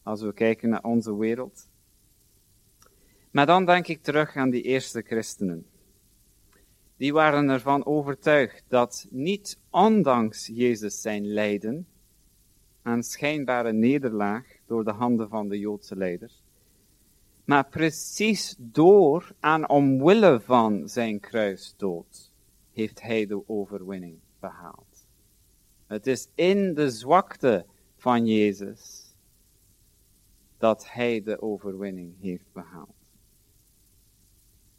als 0.02 0.22
we 0.22 0.32
kijken 0.32 0.68
naar 0.68 0.82
onze 0.82 1.16
wereld. 1.16 1.68
Maar 3.30 3.46
dan 3.46 3.64
denk 3.64 3.86
ik 3.86 4.02
terug 4.02 4.36
aan 4.36 4.50
die 4.50 4.62
eerste 4.62 5.02
christenen 5.02 5.66
die 6.96 7.12
waren 7.12 7.48
ervan 7.48 7.86
overtuigd 7.86 8.64
dat 8.68 9.06
niet 9.10 9.58
ondanks 9.70 10.46
Jezus 10.46 11.00
zijn 11.00 11.26
lijden 11.26 11.86
en 12.82 13.02
schijnbare 13.02 13.72
nederlaag 13.72 14.46
door 14.66 14.84
de 14.84 14.90
handen 14.90 15.28
van 15.28 15.48
de 15.48 15.58
Joodse 15.58 15.96
leiders, 15.96 16.42
maar 17.46 17.68
precies 17.68 18.54
door 18.58 19.34
en 19.40 19.68
omwille 19.68 20.40
van 20.40 20.88
zijn 20.88 21.20
kruisdood 21.20 22.32
heeft 22.72 23.02
hij 23.02 23.26
de 23.26 23.48
overwinning 23.48 24.18
behaald. 24.40 25.06
Het 25.86 26.06
is 26.06 26.28
in 26.34 26.74
de 26.74 26.90
zwakte 26.90 27.66
van 27.96 28.26
Jezus 28.26 29.14
dat 30.58 30.90
hij 30.90 31.22
de 31.22 31.42
overwinning 31.42 32.14
heeft 32.20 32.52
behaald. 32.52 33.10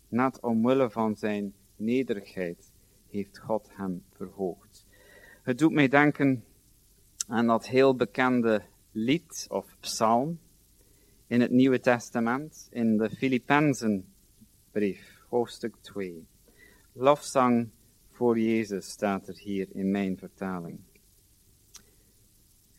Net 0.07 0.39
omwille 0.39 0.89
van 0.89 1.15
zijn 1.15 1.53
nederigheid 1.75 2.71
heeft 3.09 3.39
God 3.39 3.69
hem 3.71 4.03
verhoogd. 4.11 4.85
Het 5.41 5.57
doet 5.57 5.71
mij 5.71 5.87
denken 5.87 6.43
aan 7.27 7.47
dat 7.47 7.67
heel 7.67 7.95
bekende 7.95 8.63
lied 8.91 9.45
of 9.49 9.77
psalm 9.79 10.39
in 11.27 11.41
het 11.41 11.51
Nieuwe 11.51 11.79
Testament, 11.79 12.67
in 12.71 12.97
de 12.97 13.09
Filippenzenbrief, 13.09 15.25
hoofdstuk 15.29 15.75
2. 15.81 16.25
Lofzang 16.93 17.69
voor 18.09 18.39
Jezus 18.39 18.89
staat 18.89 19.27
er 19.27 19.37
hier 19.37 19.67
in 19.71 19.91
mijn 19.91 20.17
vertaling. 20.17 20.79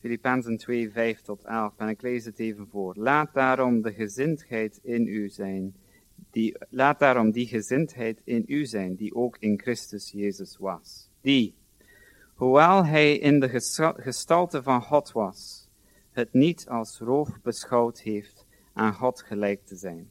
Filippenzen 0.01 0.57
2, 0.57 0.91
5 0.91 1.21
tot 1.21 1.45
11, 1.45 1.73
en 1.77 1.89
ik 1.89 2.03
lees 2.03 2.25
het 2.25 2.39
even 2.39 2.69
voor. 2.69 2.95
Laat 2.97 3.35
daarom 3.35 3.83
de 3.83 3.93
gezindheid 3.93 4.81
in 4.83 5.07
u 5.07 5.29
zijn 5.29 5.75
die, 6.31 6.57
laat 6.69 6.99
daarom 6.99 7.31
die 7.31 7.47
gezindheid 7.47 8.21
in 8.25 8.45
u 8.47 8.67
zijn, 8.67 8.95
die 8.95 9.15
ook 9.15 9.37
in 9.39 9.61
Christus 9.61 10.11
Jezus 10.11 10.57
was. 10.57 11.11
Die, 11.21 11.55
hoewel 12.35 12.85
hij 12.85 13.19
in 13.19 13.41
de 13.41 13.49
gestalte 13.97 14.63
van 14.63 14.83
God 14.83 15.13
was, 15.13 15.69
het 16.11 16.33
niet 16.33 16.69
als 16.69 16.99
roof 16.99 17.41
beschouwd 17.43 18.01
heeft 18.01 18.38
aan 18.79 18.95
God 18.95 19.23
gelijk 19.23 19.65
te 19.65 19.77
zijn, 19.77 20.11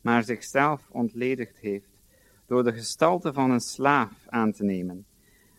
maar 0.00 0.24
zichzelf 0.24 0.88
ontledigd 0.90 1.58
heeft 1.58 2.02
door 2.46 2.64
de 2.64 2.72
gestalte 2.72 3.32
van 3.32 3.50
een 3.50 3.60
slaaf 3.60 4.26
aan 4.26 4.52
te 4.52 4.64
nemen 4.64 5.06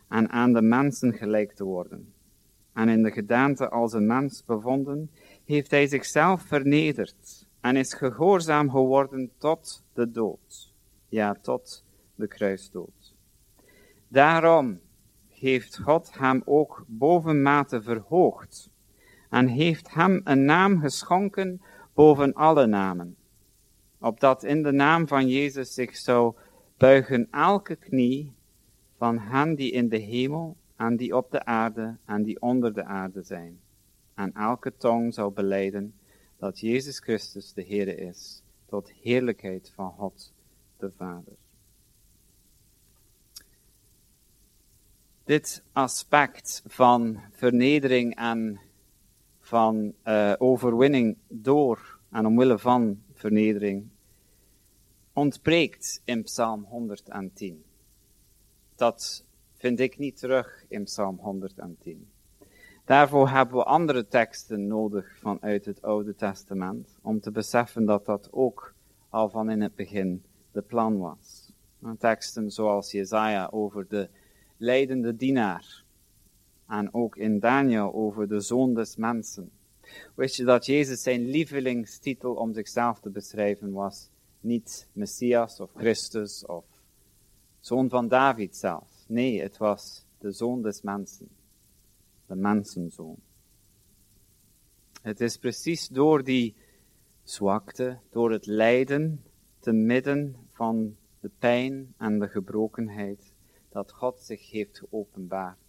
en 0.08 0.30
aan 0.30 0.54
de 0.54 0.62
mensen 0.62 1.14
gelijk 1.14 1.52
te 1.52 1.64
worden. 1.64 2.14
En 2.74 2.90
in 2.90 3.04
de 3.04 3.12
gedaante 3.12 3.70
als 3.70 3.94
een 3.94 4.06
mens 4.06 4.46
bevonden, 4.46 5.12
heeft 5.46 5.72
hij 5.72 5.88
zichzelf 5.88 6.42
vernederd 6.42 7.48
en 7.62 7.76
is 7.76 7.94
gehoorzaam 7.94 8.70
geworden 8.70 9.32
tot 9.38 9.84
de 9.94 10.12
dood. 10.12 10.74
Ja, 11.10 11.34
tot 11.42 11.86
de 12.16 12.28
kruisdood. 12.28 13.16
Daarom 14.08 14.80
heeft 15.28 15.80
God 15.80 16.18
hem 16.18 16.42
ook 16.46 16.84
bovenmate 16.88 17.82
verhoogd 17.82 18.70
en 19.30 19.48
heeft 19.48 19.94
hem 19.94 20.22
een 20.24 20.46
naam 20.46 20.80
geschonken 20.80 21.62
boven 22.00 22.34
alle 22.34 22.66
namen, 22.66 23.16
opdat 24.00 24.44
in 24.44 24.64
de 24.64 24.72
naam 24.72 25.08
van 25.08 25.28
Jezus 25.28 25.74
zich 25.74 25.98
zou 25.98 26.36
buigen 26.78 27.28
elke 27.32 27.76
knie 27.76 28.34
van 28.98 29.20
hen 29.20 29.56
die 29.56 29.72
in 29.72 29.90
de 29.90 29.98
hemel 29.98 30.58
en 30.76 30.98
die 30.98 31.16
op 31.16 31.32
de 31.32 31.46
aarde 31.46 31.98
en 32.06 32.24
die 32.24 32.42
onder 32.42 32.74
de 32.74 32.84
aarde 32.84 33.22
zijn, 33.22 33.60
en 34.16 34.34
elke 34.34 34.74
tong 34.78 35.14
zou 35.14 35.34
beleiden 35.34 35.94
dat 36.38 36.60
Jezus 36.60 37.00
Christus 37.00 37.54
de 37.54 37.62
Heer 37.62 38.00
is, 38.00 38.44
tot 38.66 38.92
heerlijkheid 38.92 39.72
van 39.76 39.92
God 39.92 40.34
de 40.78 40.92
Vader. 40.92 41.36
Dit 45.24 45.64
aspect 45.72 46.64
van 46.66 47.20
vernedering 47.32 48.16
en 48.16 48.60
van 49.50 49.94
uh, 50.08 50.34
overwinning 50.38 51.18
door 51.28 52.00
en 52.12 52.26
omwille 52.26 52.60
van 52.60 53.02
vernedering 53.14 53.88
ontbreekt 55.14 56.02
in 56.06 56.24
Psalm 56.24 56.64
110. 56.64 57.64
Dat 58.76 59.26
vind 59.54 59.80
ik 59.80 59.98
niet 59.98 60.20
terug 60.20 60.66
in 60.68 60.84
Psalm 60.84 61.18
110. 61.18 62.08
Daarvoor 62.86 63.30
hebben 63.30 63.58
we 63.58 63.64
andere 63.64 64.08
teksten 64.08 64.68
nodig 64.68 65.18
vanuit 65.18 65.66
het 65.66 65.82
Oude 65.82 66.16
Testament, 66.16 66.98
om 67.02 67.20
te 67.20 67.32
beseffen 67.32 67.86
dat 67.86 68.06
dat 68.06 68.28
ook 68.32 68.74
al 69.10 69.30
van 69.30 69.50
in 69.50 69.62
het 69.62 69.76
begin 69.76 70.24
de 70.52 70.62
plan 70.62 70.98
was. 70.98 71.52
Teksten 71.98 72.52
zoals 72.52 72.92
Jezaja 72.92 73.48
over 73.52 73.88
de 73.88 74.10
leidende 74.58 75.16
dienaar, 75.16 75.84
en 76.70 76.94
ook 76.94 77.16
in 77.16 77.40
Daniel 77.40 77.94
over 77.94 78.28
de 78.28 78.40
zoon 78.40 78.74
des 78.74 78.96
mensen. 78.96 79.52
Wist 80.16 80.36
je 80.36 80.44
dat 80.44 80.66
Jezus 80.66 81.02
zijn 81.02 81.30
lievelingstitel 81.30 82.34
om 82.34 82.54
zichzelf 82.54 83.00
te 83.00 83.10
beschrijven 83.10 83.72
was 83.72 84.10
niet 84.40 84.88
Messias 84.92 85.60
of 85.60 85.72
Christus 85.76 86.46
of 86.46 86.66
zoon 87.60 87.90
van 87.90 88.08
David 88.08 88.56
zelfs. 88.56 89.06
Nee, 89.08 89.42
het 89.42 89.58
was 89.58 90.06
de 90.18 90.32
zoon 90.32 90.62
des 90.62 90.82
mensen, 90.82 91.28
de 92.26 92.36
mensenzoon. 92.36 93.18
Het 95.02 95.22
is 95.22 95.38
precies 95.38 95.88
door 95.88 96.24
die 96.24 96.56
zwakte, 97.24 98.00
door 98.10 98.32
het 98.32 98.46
lijden, 98.46 99.24
te 99.60 99.72
midden 99.72 100.36
van 100.52 100.96
de 101.20 101.32
pijn 101.40 101.94
en 101.98 102.20
de 102.20 102.28
gebrokenheid, 102.28 103.34
dat 103.70 103.92
God 103.92 104.20
zich 104.20 104.50
heeft 104.50 104.78
geopenbaard 104.78 105.69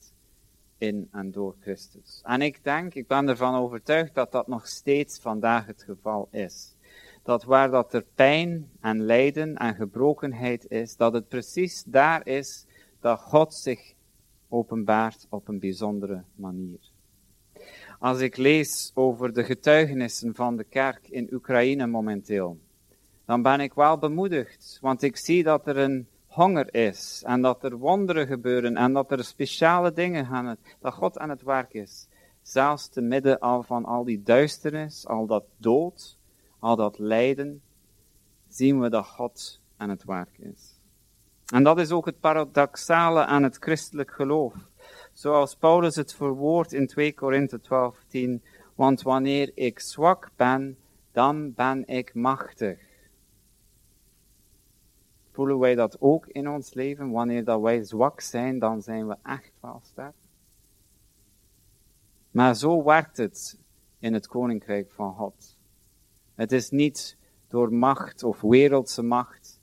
in 0.81 1.09
en 1.13 1.31
door 1.31 1.55
Christus. 1.61 2.21
En 2.23 2.43
ik 2.43 2.65
denk, 2.65 2.95
ik 2.95 3.07
ben 3.07 3.29
ervan 3.29 3.55
overtuigd 3.55 4.15
dat 4.15 4.33
dat 4.33 4.49
nog 4.49 4.67
steeds 4.67 5.21
vandaag 5.21 5.67
het 5.67 5.83
geval 5.83 6.29
is. 6.31 6.77
Dat 7.23 7.45
waar 7.45 7.71
dat 7.71 7.95
er 7.95 8.05
pijn 8.15 8.71
en 8.81 9.03
lijden 9.03 9.57
en 9.57 9.75
gebrokenheid 9.75 10.71
is, 10.71 10.97
dat 10.97 11.13
het 11.13 11.29
precies 11.29 11.85
daar 11.87 12.27
is 12.27 12.67
dat 13.01 13.21
God 13.21 13.55
zich 13.55 13.95
openbaart 14.49 15.27
op 15.29 15.49
een 15.49 15.59
bijzondere 15.59 16.23
manier. 16.35 16.79
Als 17.99 18.21
ik 18.21 18.37
lees 18.37 18.91
over 18.95 19.33
de 19.33 19.45
getuigenissen 19.45 20.35
van 20.35 20.57
de 20.57 20.65
kerk 20.65 21.09
in 21.09 21.29
Oekraïne 21.33 21.87
momenteel, 21.87 22.59
dan 23.25 23.43
ben 23.43 23.61
ik 23.61 23.75
wel 23.75 23.99
bemoedigd, 23.99 24.79
want 24.81 25.03
ik 25.03 25.17
zie 25.17 25.43
dat 25.43 25.67
er 25.67 25.77
een 25.77 26.09
honger 26.31 26.75
is 26.75 27.23
en 27.27 27.41
dat 27.41 27.65
er 27.65 27.77
wonderen 27.77 28.27
gebeuren 28.27 28.77
en 28.77 28.93
dat 28.93 29.11
er 29.11 29.25
speciale 29.25 29.93
dingen 29.93 30.27
gaan, 30.27 30.57
dat 30.81 30.95
God 30.95 31.19
aan 31.19 31.31
het 31.31 31.43
werk 31.43 31.73
is. 31.73 32.09
Zelfs 32.43 32.89
te 32.89 33.01
midden 33.01 33.39
al 33.39 33.63
van 33.63 33.85
al 33.85 34.05
die 34.05 34.23
duisternis, 34.23 35.07
al 35.07 35.27
dat 35.27 35.45
dood, 35.57 36.19
al 36.59 36.77
dat 36.77 36.99
lijden, 36.99 37.63
zien 38.49 38.81
we 38.81 38.89
dat 38.89 39.07
God 39.07 39.61
aan 39.77 39.89
het 39.89 40.05
werk 40.05 40.39
is. 40.39 40.79
En 41.53 41.63
dat 41.63 41.79
is 41.79 41.91
ook 41.91 42.07
het 42.07 42.21
paradoxale 42.21 43.25
aan 43.25 43.43
het 43.43 43.57
christelijk 43.57 44.11
geloof. 44.11 44.55
Zoals 45.13 45.55
Paulus 45.55 45.97
het 45.97 46.15
verwoordt 46.15 46.73
in 46.73 46.87
2 46.87 47.15
Korinthe 47.15 47.61
12, 47.61 48.05
10. 48.09 48.43
Want 48.75 49.03
wanneer 49.03 49.51
ik 49.55 49.81
zwak 49.81 50.31
ben, 50.37 50.79
dan 51.13 51.55
ben 51.55 51.87
ik 51.87 52.15
machtig. 52.15 52.90
Voelen 55.41 55.59
wij 55.59 55.75
dat 55.75 56.01
ook 56.01 56.27
in 56.27 56.49
ons 56.49 56.75
leven? 56.75 57.11
Wanneer 57.11 57.45
dat 57.45 57.61
wij 57.61 57.85
zwak 57.85 58.21
zijn, 58.21 58.59
dan 58.59 58.83
zijn 58.83 59.09
we 59.09 59.17
echt 59.23 59.53
wel 59.61 59.81
sterk. 59.85 60.15
Maar 62.31 62.55
zo 62.57 62.85
werkt 62.85 63.17
het 63.17 63.59
in 63.99 64.15
het 64.15 64.27
koninkrijk 64.27 64.91
van 64.91 65.15
God. 65.15 65.59
Het 66.35 66.53
is 66.53 66.71
niet 66.71 67.17
door 67.49 67.73
macht 67.73 68.23
of 68.23 68.41
wereldse 68.41 69.03
macht 69.03 69.61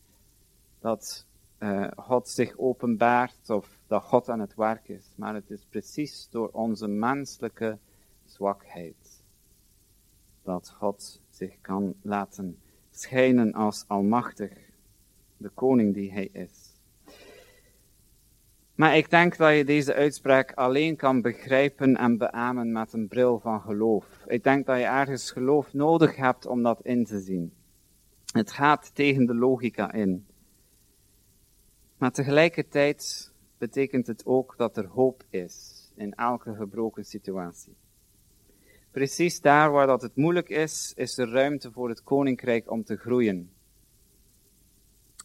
dat 0.80 1.26
uh, 1.60 1.88
God 1.96 2.30
zich 2.30 2.58
openbaart 2.58 3.50
of 3.50 3.80
dat 3.88 4.04
God 4.04 4.30
aan 4.30 4.40
het 4.40 4.56
werk 4.56 4.88
is, 4.88 5.12
maar 5.16 5.34
het 5.34 5.50
is 5.50 5.66
precies 5.70 6.28
door 6.30 6.50
onze 6.52 6.88
menselijke 6.88 7.78
zwakheid 8.26 9.24
dat 10.44 10.70
God 10.70 11.22
zich 11.30 11.62
kan 11.62 11.94
laten 12.02 12.60
schijnen 12.92 13.54
als 13.54 13.86
almachtig, 13.88 14.67
de 15.38 15.50
koning 15.50 15.94
die 15.94 16.12
hij 16.12 16.30
is. 16.32 16.76
Maar 18.76 18.98
ik 18.98 19.10
denk 19.10 19.38
dat 19.38 19.56
je 19.56 19.66
deze 19.66 19.94
uitspraak 19.94 20.54
alleen 20.54 20.96
kan 20.96 21.22
begrijpen 21.22 21.96
en 21.96 22.18
beamen 22.18 22.72
met 22.72 22.94
een 22.94 23.08
bril 23.08 23.40
van 23.40 23.62
geloof. 23.62 24.06
Ik 24.28 24.44
denk 24.44 24.66
dat 24.66 24.78
je 24.78 24.84
ergens 24.84 25.32
geloof 25.32 25.74
nodig 25.74 26.16
hebt 26.16 26.46
om 26.46 26.64
dat 26.64 26.82
in 26.82 27.06
te 27.06 27.20
zien. 27.20 27.54
Het 28.32 28.52
gaat 28.52 28.96
tegen 28.96 29.26
de 29.26 29.36
logica 29.36 29.92
in. 29.92 30.26
Maar 31.98 32.12
tegelijkertijd 32.12 33.32
betekent 33.58 34.08
het 34.08 34.26
ook 34.26 34.54
dat 34.58 34.78
er 34.78 34.88
hoop 34.88 35.24
is 35.30 35.88
in 35.96 36.14
elke 36.14 36.56
gebroken 36.56 37.06
situatie. 37.06 37.76
Precies 38.92 39.42
daar 39.42 39.72
waar 39.72 39.88
dat 39.88 40.02
het 40.02 40.16
moeilijk 40.16 40.50
is, 40.50 40.94
is 40.96 41.18
er 41.18 41.30
ruimte 41.30 41.72
voor 41.72 41.90
het 41.90 42.04
koninkrijk 42.04 42.72
om 42.72 42.84
te 42.84 42.98
groeien. 42.98 43.52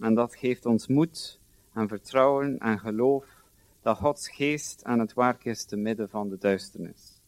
En 0.01 0.15
dat 0.15 0.37
geeft 0.37 0.67
ons 0.67 0.87
moed 0.87 1.41
en 1.73 1.89
vertrouwen 1.89 2.59
en 2.59 2.79
geloof 2.79 3.43
dat 3.83 3.97
Gods 3.97 4.29
geest 4.29 4.85
aan 4.85 4.99
het 4.99 5.15
werk 5.15 5.45
is 5.45 5.65
te 5.65 5.77
midden 5.77 6.09
van 6.09 6.29
de 6.29 6.39
duisternis. 6.39 7.21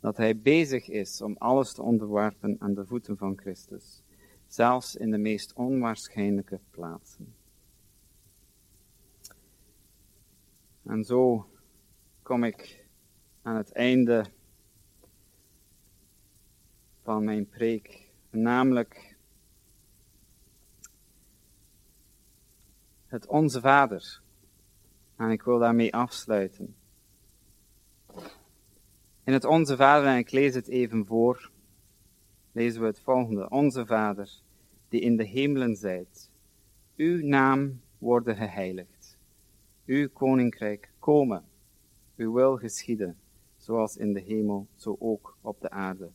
Dat 0.00 0.16
Hij 0.16 0.38
bezig 0.38 0.88
is 0.88 1.22
om 1.22 1.36
alles 1.38 1.72
te 1.72 1.82
onderwerpen 1.82 2.56
aan 2.58 2.74
de 2.74 2.86
voeten 2.86 3.16
van 3.16 3.38
Christus, 3.38 4.02
zelfs 4.46 4.96
in 4.96 5.10
de 5.10 5.18
meest 5.18 5.52
onwaarschijnlijke 5.52 6.60
plaatsen. 6.70 7.34
En 10.82 11.04
zo 11.04 11.48
kom 12.22 12.44
ik 12.44 12.84
aan 13.42 13.56
het 13.56 13.72
einde 13.72 14.24
van 17.02 17.24
mijn 17.24 17.48
preek, 17.48 18.10
namelijk 18.30 19.15
het 23.06 23.26
Onze 23.26 23.60
Vader. 23.60 24.20
En 25.16 25.30
ik 25.30 25.42
wil 25.42 25.58
daarmee 25.58 25.94
afsluiten. 25.94 26.76
In 29.24 29.32
het 29.32 29.44
Onze 29.44 29.76
Vader, 29.76 30.08
en 30.08 30.18
ik 30.18 30.30
lees 30.30 30.54
het 30.54 30.68
even 30.68 31.06
voor, 31.06 31.50
lezen 32.52 32.80
we 32.80 32.86
het 32.86 33.00
volgende. 33.00 33.48
Onze 33.48 33.86
Vader, 33.86 34.30
die 34.88 35.00
in 35.00 35.16
de 35.16 35.24
hemelen 35.24 35.76
zijt, 35.76 36.30
uw 36.96 37.26
naam 37.26 37.80
worden 37.98 38.36
geheiligd 38.36 38.96
uw 39.86 40.08
koninkrijk 40.08 40.90
komen, 40.98 41.44
uw 42.16 42.32
wil 42.32 42.56
geschieden, 42.56 43.18
zoals 43.56 43.96
in 43.96 44.12
de 44.12 44.20
hemel, 44.20 44.66
zo 44.74 44.96
ook 44.98 45.36
op 45.40 45.60
de 45.60 45.70
aarde. 45.70 46.10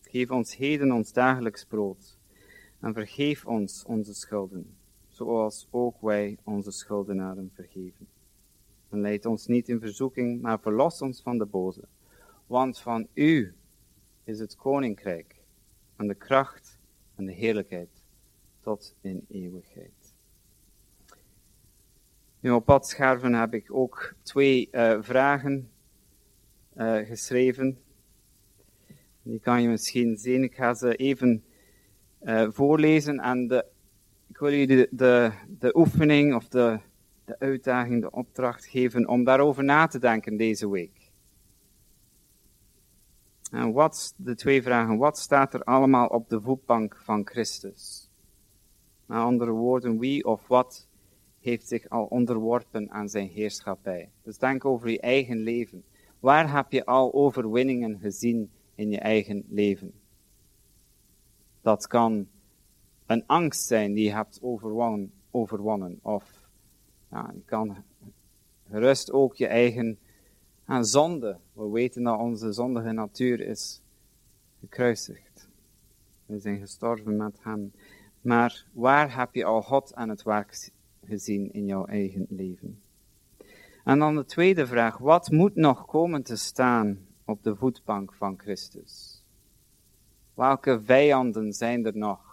Geef 0.00 0.30
ons 0.30 0.56
heden 0.56 0.92
ons 0.92 1.12
dagelijks 1.12 1.64
brood, 1.64 2.18
en 2.80 2.94
vergeef 2.94 3.46
ons 3.46 3.84
onze 3.84 4.14
schulden, 4.14 4.76
zoals 5.14 5.68
ook 5.70 6.00
wij 6.00 6.38
onze 6.44 6.70
schuldenaren 6.70 7.50
vergeven. 7.54 8.06
En 8.90 9.00
leid 9.00 9.26
ons 9.26 9.46
niet 9.46 9.68
in 9.68 9.80
verzoeking, 9.80 10.40
maar 10.40 10.60
verlos 10.60 11.02
ons 11.02 11.22
van 11.22 11.38
de 11.38 11.46
boze. 11.46 11.84
Want 12.46 12.78
van 12.78 13.06
u 13.14 13.54
is 14.24 14.38
het 14.38 14.56
koninkrijk, 14.56 15.34
en 15.96 16.06
de 16.06 16.14
kracht 16.14 16.78
en 17.14 17.24
de 17.24 17.32
heerlijkheid 17.32 18.02
tot 18.60 18.94
in 19.00 19.24
eeuwigheid. 19.28 20.14
Nu 22.40 22.50
op 22.50 22.64
pad 22.64 22.88
scherven 22.88 23.34
heb 23.34 23.54
ik 23.54 23.74
ook 23.74 24.14
twee 24.22 24.68
uh, 24.72 24.96
vragen 25.00 25.70
uh, 26.76 26.96
geschreven. 26.96 27.78
Die 29.22 29.40
kan 29.40 29.62
je 29.62 29.68
misschien 29.68 30.16
zien. 30.16 30.42
Ik 30.42 30.54
ga 30.54 30.74
ze 30.74 30.96
even 30.96 31.44
uh, 32.22 32.50
voorlezen 32.50 33.20
en 33.20 33.46
de, 33.48 33.66
wil 34.44 34.52
jullie 34.52 34.88
de, 34.90 35.32
de, 35.58 35.76
oefening 35.76 36.34
of 36.34 36.48
de, 36.48 36.78
de 37.24 37.38
uitdaging, 37.38 38.00
de 38.00 38.10
opdracht 38.10 38.66
geven 38.66 39.08
om 39.08 39.24
daarover 39.24 39.64
na 39.64 39.86
te 39.86 39.98
denken 39.98 40.36
deze 40.36 40.70
week. 40.70 41.10
En 43.50 43.72
wat, 43.72 44.14
de 44.16 44.34
twee 44.34 44.62
vragen, 44.62 44.96
wat 44.96 45.18
staat 45.18 45.54
er 45.54 45.62
allemaal 45.62 46.06
op 46.06 46.28
de 46.28 46.40
voetbank 46.40 46.96
van 46.96 47.26
Christus? 47.26 48.10
Met 49.06 49.18
andere 49.18 49.50
woorden, 49.50 49.98
wie 49.98 50.24
of 50.24 50.46
wat 50.46 50.88
heeft 51.40 51.68
zich 51.68 51.88
al 51.88 52.04
onderworpen 52.04 52.90
aan 52.90 53.08
zijn 53.08 53.28
heerschappij. 53.28 54.10
Dus 54.22 54.38
denk 54.38 54.64
over 54.64 54.90
je 54.90 55.00
eigen 55.00 55.38
leven. 55.38 55.84
Waar 56.20 56.52
heb 56.56 56.72
je 56.72 56.84
al 56.84 57.14
overwinningen 57.14 57.98
gezien 57.98 58.50
in 58.74 58.90
je 58.90 58.98
eigen 58.98 59.44
leven? 59.48 59.92
Dat 61.60 61.86
kan 61.86 62.28
een 63.06 63.26
angst 63.26 63.66
zijn 63.66 63.94
die 63.94 64.04
je 64.04 64.14
hebt 64.14 64.38
overwonnen, 64.42 65.12
overwonnen. 65.30 65.98
of 66.02 66.40
ja, 67.10 67.30
je 67.34 67.42
kan 67.44 67.76
gerust 68.70 69.12
ook 69.12 69.34
je 69.34 69.46
eigen 69.46 69.98
aan 70.64 70.84
zonde. 70.84 71.38
We 71.52 71.68
weten 71.68 72.02
dat 72.02 72.18
onze 72.18 72.52
zondige 72.52 72.92
natuur 72.92 73.40
is 73.40 73.82
gekruisigd. 74.60 75.48
We 76.26 76.38
zijn 76.38 76.58
gestorven 76.58 77.16
met 77.16 77.38
hem. 77.42 77.72
Maar 78.20 78.66
waar 78.72 79.16
heb 79.16 79.34
je 79.34 79.44
al 79.44 79.62
God 79.62 79.94
aan 79.94 80.08
het 80.08 80.22
werk 80.22 80.70
gezien 81.04 81.52
in 81.52 81.66
jouw 81.66 81.84
eigen 81.86 82.26
leven? 82.28 82.82
En 83.84 83.98
dan 83.98 84.14
de 84.14 84.24
tweede 84.24 84.66
vraag, 84.66 84.98
wat 84.98 85.30
moet 85.30 85.54
nog 85.54 85.86
komen 85.86 86.22
te 86.22 86.36
staan 86.36 87.06
op 87.24 87.42
de 87.42 87.56
voetbank 87.56 88.12
van 88.12 88.38
Christus? 88.38 89.22
Welke 90.34 90.80
vijanden 90.84 91.52
zijn 91.52 91.86
er 91.86 91.96
nog 91.96 92.23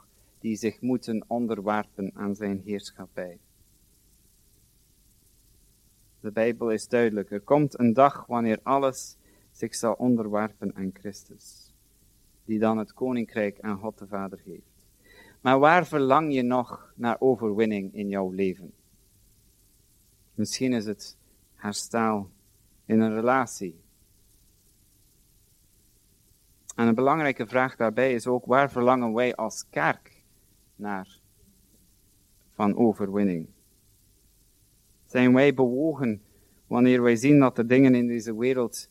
die 0.41 0.55
zich 0.55 0.81
moeten 0.81 1.23
onderwerpen 1.27 2.11
aan 2.13 2.35
zijn 2.35 2.61
heerschappij? 2.65 3.39
De 6.19 6.31
Bijbel 6.31 6.71
is 6.71 6.87
duidelijk. 6.87 7.31
Er 7.31 7.41
komt 7.41 7.79
een 7.79 7.93
dag 7.93 8.25
wanneer 8.25 8.59
alles 8.63 9.17
zich 9.51 9.75
zal 9.75 9.93
onderwerpen 9.93 10.75
aan 10.75 10.91
Christus, 10.93 11.73
die 12.45 12.59
dan 12.59 12.77
het 12.77 12.93
koninkrijk 12.93 13.59
aan 13.59 13.77
God 13.77 13.97
de 13.97 14.07
Vader 14.07 14.39
geeft. 14.39 14.71
Maar 15.41 15.59
waar 15.59 15.85
verlang 15.85 16.33
je 16.33 16.41
nog 16.41 16.93
naar 16.95 17.15
overwinning 17.19 17.93
in 17.93 18.09
jouw 18.09 18.31
leven? 18.31 18.73
Misschien 20.33 20.73
is 20.73 20.85
het 20.85 21.17
herstel 21.55 22.29
in 22.85 22.99
een 22.99 23.13
relatie. 23.13 23.79
En 26.75 26.87
een 26.87 26.95
belangrijke 26.95 27.47
vraag 27.47 27.75
daarbij 27.75 28.13
is 28.13 28.27
ook, 28.27 28.45
waar 28.45 28.71
verlangen 28.71 29.13
wij 29.13 29.35
als 29.35 29.65
kerk 29.69 30.10
naar 30.81 31.19
van 32.51 32.77
overwinning? 32.77 33.47
Zijn 35.05 35.33
wij 35.33 35.53
bewogen 35.53 36.21
wanneer 36.67 37.01
wij 37.01 37.15
zien 37.15 37.39
dat 37.39 37.55
de 37.55 37.65
dingen 37.65 37.95
in 37.95 38.07
deze 38.07 38.37
wereld 38.37 38.89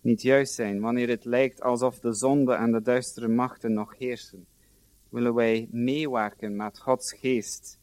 niet 0.00 0.22
juist 0.22 0.54
zijn, 0.54 0.80
wanneer 0.80 1.08
het 1.08 1.24
lijkt 1.24 1.62
alsof 1.62 1.98
de 1.98 2.12
zonde 2.12 2.54
en 2.54 2.72
de 2.72 2.82
duistere 2.82 3.28
machten 3.28 3.72
nog 3.72 3.98
heersen? 3.98 4.46
Willen 5.08 5.34
wij 5.34 5.68
meewerken 5.70 6.56
met 6.56 6.78
Gods 6.78 7.12
geest 7.12 7.78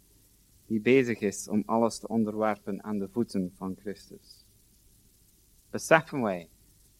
die 0.68 0.80
bezig 0.80 1.20
is 1.20 1.48
om 1.48 1.64
alles 1.66 2.00
te 2.00 2.08
onderwerpen 2.08 2.84
aan 2.84 2.98
de 2.98 3.10
voeten 3.10 3.52
van 3.56 3.76
Christus? 3.80 4.46
Beseffen 5.70 6.22
wij 6.22 6.50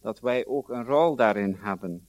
dat 0.00 0.20
wij 0.20 0.46
ook 0.46 0.68
een 0.68 0.84
rol 0.84 1.16
daarin 1.16 1.54
hebben? 1.54 2.06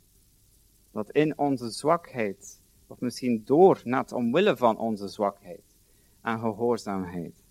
Dat 0.91 1.11
in 1.11 1.37
onze 1.37 1.69
zwakheid, 1.69 2.61
of 2.87 2.99
misschien 2.99 3.41
door, 3.45 3.81
net 3.83 4.11
omwille 4.11 4.57
van 4.57 4.77
onze 4.77 5.07
zwakheid 5.07 5.75
en 6.21 6.39
gehoorzaamheid, 6.39 7.43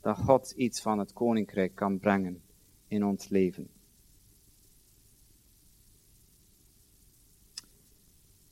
dat 0.00 0.18
God 0.18 0.50
iets 0.50 0.80
van 0.80 0.98
het 0.98 1.12
koninkrijk 1.12 1.74
kan 1.74 1.98
brengen 1.98 2.42
in 2.88 3.04
ons 3.04 3.28
leven. 3.28 3.68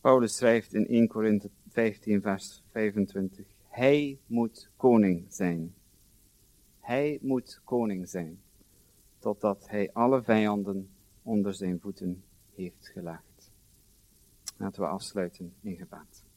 Paulus 0.01 0.37
schrijft 0.37 0.75
in 0.75 0.87
1 0.87 1.09
Korinthe 1.09 1.51
15, 1.69 2.23
vers 2.23 2.63
25. 2.67 3.47
Hij 3.69 4.19
moet 4.27 4.71
koning 4.77 5.27
zijn. 5.29 5.75
Hij 6.81 7.19
moet 7.23 7.61
koning 7.65 8.09
zijn, 8.09 8.41
totdat 9.19 9.69
hij 9.69 9.93
alle 9.93 10.23
vijanden 10.23 10.91
onder 11.23 11.55
zijn 11.55 11.81
voeten 11.81 12.25
heeft 12.55 12.89
gelegd. 12.89 13.53
Laten 14.57 14.83
we 14.83 14.89
afsluiten 14.89 15.55
in 15.61 15.77
gebed. 15.77 16.28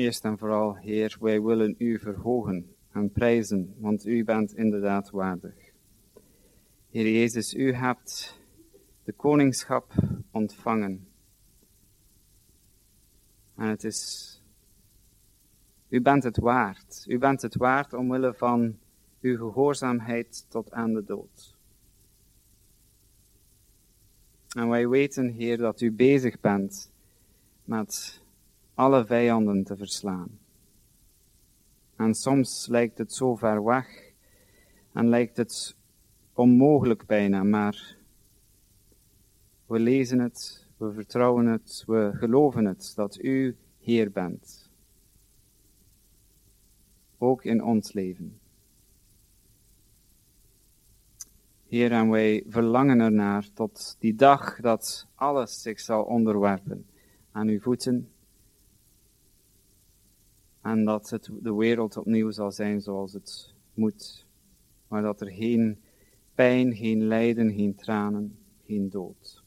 Eerst 0.00 0.24
en 0.24 0.38
vooral, 0.38 0.76
Heer, 0.76 1.16
wij 1.20 1.42
willen 1.42 1.74
U 1.78 1.98
verhogen 1.98 2.74
en 2.92 3.10
prijzen, 3.10 3.74
want 3.78 4.06
U 4.06 4.24
bent 4.24 4.54
inderdaad 4.54 5.10
waardig. 5.10 5.54
Heer 6.90 7.10
Jezus, 7.10 7.54
U 7.54 7.72
hebt 7.72 8.40
de 9.04 9.12
koningschap 9.12 9.92
ontvangen. 10.30 11.08
En 13.56 13.66
het 13.68 13.84
is, 13.84 14.42
U 15.88 16.00
bent 16.00 16.22
het 16.22 16.36
waard. 16.36 17.04
U 17.08 17.18
bent 17.18 17.42
het 17.42 17.56
waard 17.56 17.92
omwille 17.92 18.34
van 18.34 18.78
Uw 19.20 19.36
gehoorzaamheid 19.36 20.46
tot 20.48 20.72
aan 20.72 20.94
de 20.94 21.04
dood. 21.04 21.56
En 24.56 24.68
wij 24.68 24.88
weten, 24.88 25.28
Heer, 25.28 25.56
dat 25.56 25.80
U 25.80 25.92
bezig 25.92 26.40
bent 26.40 26.92
met 27.64 28.19
alle 28.80 29.06
vijanden 29.06 29.64
te 29.64 29.76
verslaan. 29.76 30.38
En 31.96 32.14
soms 32.14 32.66
lijkt 32.66 32.98
het 32.98 33.12
zo 33.12 33.36
ver 33.36 33.64
weg 33.64 34.12
en 34.92 35.08
lijkt 35.08 35.36
het 35.36 35.76
onmogelijk 36.32 37.06
bijna, 37.06 37.42
maar 37.42 37.96
we 39.66 39.78
lezen 39.78 40.18
het, 40.18 40.66
we 40.76 40.92
vertrouwen 40.92 41.46
het, 41.46 41.84
we 41.86 42.10
geloven 42.14 42.64
het, 42.64 42.92
dat 42.96 43.18
u 43.22 43.56
Heer 43.80 44.10
bent. 44.10 44.70
Ook 47.18 47.44
in 47.44 47.64
ons 47.64 47.92
leven. 47.92 48.40
Heer, 51.68 51.92
en 51.92 52.10
wij 52.10 52.44
verlangen 52.48 53.00
ernaar 53.00 53.52
tot 53.52 53.96
die 53.98 54.14
dag 54.14 54.60
dat 54.60 55.06
alles 55.14 55.62
zich 55.62 55.80
zal 55.80 56.02
onderwerpen 56.02 56.86
aan 57.32 57.48
uw 57.48 57.60
voeten 57.60 58.10
en 60.62 60.84
dat 60.84 61.10
het 61.10 61.30
de 61.42 61.54
wereld 61.54 61.96
opnieuw 61.96 62.30
zal 62.30 62.52
zijn 62.52 62.80
zoals 62.80 63.12
het 63.12 63.54
moet. 63.74 64.26
Maar 64.88 65.02
dat 65.02 65.20
er 65.20 65.30
geen 65.30 65.80
pijn, 66.34 66.74
geen 66.76 67.02
lijden, 67.06 67.52
geen 67.54 67.74
tranen, 67.74 68.38
geen 68.66 68.90
dood. 68.90 69.42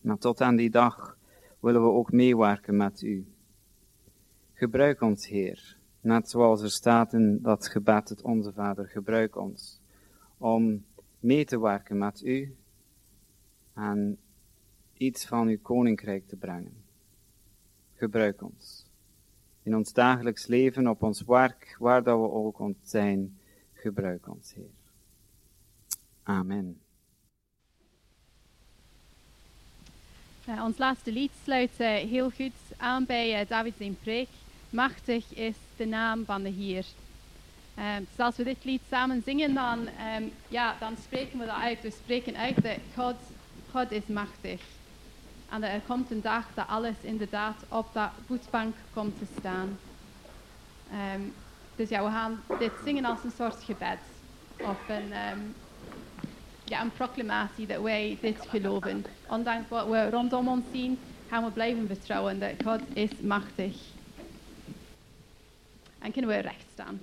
Maar 0.00 0.18
tot 0.18 0.40
aan 0.40 0.56
die 0.56 0.70
dag 0.70 1.18
willen 1.60 1.82
we 1.82 1.88
ook 1.88 2.12
meewerken 2.12 2.76
met 2.76 3.02
u. 3.02 3.26
Gebruik 4.52 5.00
ons, 5.00 5.28
Heer, 5.28 5.78
net 6.00 6.30
zoals 6.30 6.62
er 6.62 6.70
staat 6.70 7.12
in 7.12 7.38
dat 7.42 7.68
gebed, 7.68 8.08
het 8.08 8.22
Onze 8.22 8.52
Vader, 8.52 8.88
gebruik 8.88 9.36
ons 9.36 9.80
om 10.38 10.84
mee 11.20 11.44
te 11.44 11.60
werken 11.60 11.98
met 11.98 12.22
u 12.22 12.56
en 13.74 14.18
iets 14.96 15.26
van 15.26 15.48
uw 15.48 15.58
koninkrijk 15.62 16.28
te 16.28 16.36
brengen. 16.36 16.82
Gebruik 17.94 18.42
ons 18.42 18.83
in 19.64 19.76
ons 19.76 19.92
dagelijks 19.92 20.46
leven, 20.46 20.88
op 20.88 21.02
ons 21.02 21.22
werk, 21.26 21.76
waar 21.78 22.02
dat 22.02 22.20
we 22.20 22.30
ook 22.30 22.58
ont 22.58 22.76
zijn, 22.82 23.38
gebruik 23.72 24.28
ons, 24.28 24.54
Heer. 24.54 24.70
Amen. 26.22 26.78
Ons 30.62 30.78
laatste 30.78 31.12
lied 31.12 31.30
sluit 31.42 31.70
uh, 31.78 31.86
heel 31.86 32.30
goed 32.30 32.52
aan 32.76 33.04
bij 33.04 33.40
uh, 33.40 33.48
David 33.48 33.74
zijn 33.78 33.96
preek. 34.02 34.28
Machtig 34.70 35.34
is 35.34 35.56
de 35.76 35.86
naam 35.86 36.24
van 36.24 36.42
de 36.42 36.48
Heer. 36.48 36.84
Um, 37.78 38.06
dus 38.08 38.24
als 38.24 38.36
we 38.36 38.44
dit 38.44 38.64
lied 38.64 38.80
samen 38.88 39.22
zingen, 39.24 39.54
dan, 39.54 39.78
um, 39.78 40.32
ja, 40.48 40.76
dan 40.80 40.96
spreken 40.96 41.38
we 41.38 41.44
dat 41.46 41.54
uit. 41.54 41.82
We 41.82 41.90
spreken 41.90 42.36
uit 42.36 42.62
dat 42.62 42.78
God, 42.94 43.16
God 43.70 43.90
is 43.90 44.06
machtig. 44.06 44.60
En 45.54 45.62
er 45.62 45.80
komt 45.86 46.10
een 46.10 46.20
dag 46.20 46.46
dat 46.54 46.66
alles 46.66 46.96
inderdaad 47.02 47.64
op 47.68 47.86
dat 47.92 48.10
voetbank 48.26 48.74
komt 48.94 49.18
te 49.18 49.26
staan. 49.38 49.78
Um, 51.14 51.32
dus 51.76 51.88
ja, 51.88 52.04
we 52.04 52.10
gaan 52.10 52.40
dit 52.58 52.72
zingen 52.84 53.04
als 53.04 53.24
een 53.24 53.30
soort 53.30 53.62
gebed. 53.64 53.98
Of 54.58 54.88
een, 54.88 55.12
um, 55.32 55.54
ja, 56.64 56.80
een 56.80 56.92
proclamatie 56.92 57.66
dat 57.66 57.82
wij 57.82 58.18
dit 58.20 58.46
geloven. 58.48 59.04
Ondanks 59.28 59.68
wat 59.68 59.88
we 59.88 60.10
rondom 60.10 60.48
ons 60.48 60.64
zien, 60.72 60.98
gaan 61.28 61.44
we 61.44 61.50
blijven 61.50 61.86
vertrouwen 61.86 62.40
dat 62.40 62.52
God 62.64 62.80
is 62.92 63.20
machtig. 63.22 63.76
En 65.98 66.12
kunnen 66.12 66.30
we 66.30 66.36
recht 66.36 66.66
staan. 66.72 67.00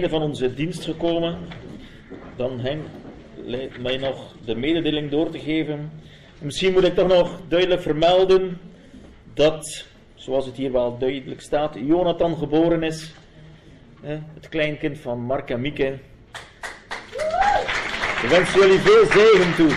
Van 0.00 0.22
onze 0.22 0.54
dienst 0.54 0.84
gekomen. 0.84 1.38
Dan 2.36 2.60
leidt 3.44 3.82
mij 3.82 3.96
nog 3.96 4.34
de 4.44 4.54
mededeling 4.54 5.10
door 5.10 5.30
te 5.30 5.38
geven. 5.38 5.90
Misschien 6.38 6.72
moet 6.72 6.84
ik 6.84 6.94
toch 6.94 7.08
nog 7.08 7.40
duidelijk 7.48 7.82
vermelden 7.82 8.60
dat, 9.34 9.86
zoals 10.14 10.46
het 10.46 10.56
hier 10.56 10.72
wel 10.72 10.98
duidelijk 10.98 11.40
staat, 11.40 11.76
Jonathan 11.86 12.36
geboren 12.36 12.82
is. 12.82 13.12
Het 14.34 14.48
kleinkind 14.48 14.98
van 14.98 15.20
Mark 15.20 15.50
en 15.50 15.60
Mieke. 15.60 15.98
Ik 18.22 18.28
wens 18.28 18.54
jullie 18.54 18.78
veel 18.78 19.04
zegen 19.06 19.54
toe. 19.54 19.70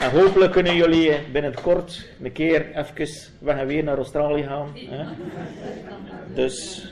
En 0.00 0.10
hopelijk 0.10 0.52
kunnen 0.52 0.76
jullie 0.76 1.12
binnenkort 1.32 2.08
een 2.22 2.32
keer 2.32 2.76
even 2.76 3.08
weg 3.38 3.56
en 3.56 3.66
weer 3.66 3.84
naar 3.84 3.96
Australië 3.96 4.42
gaan. 4.42 4.72
Dus 6.34 6.86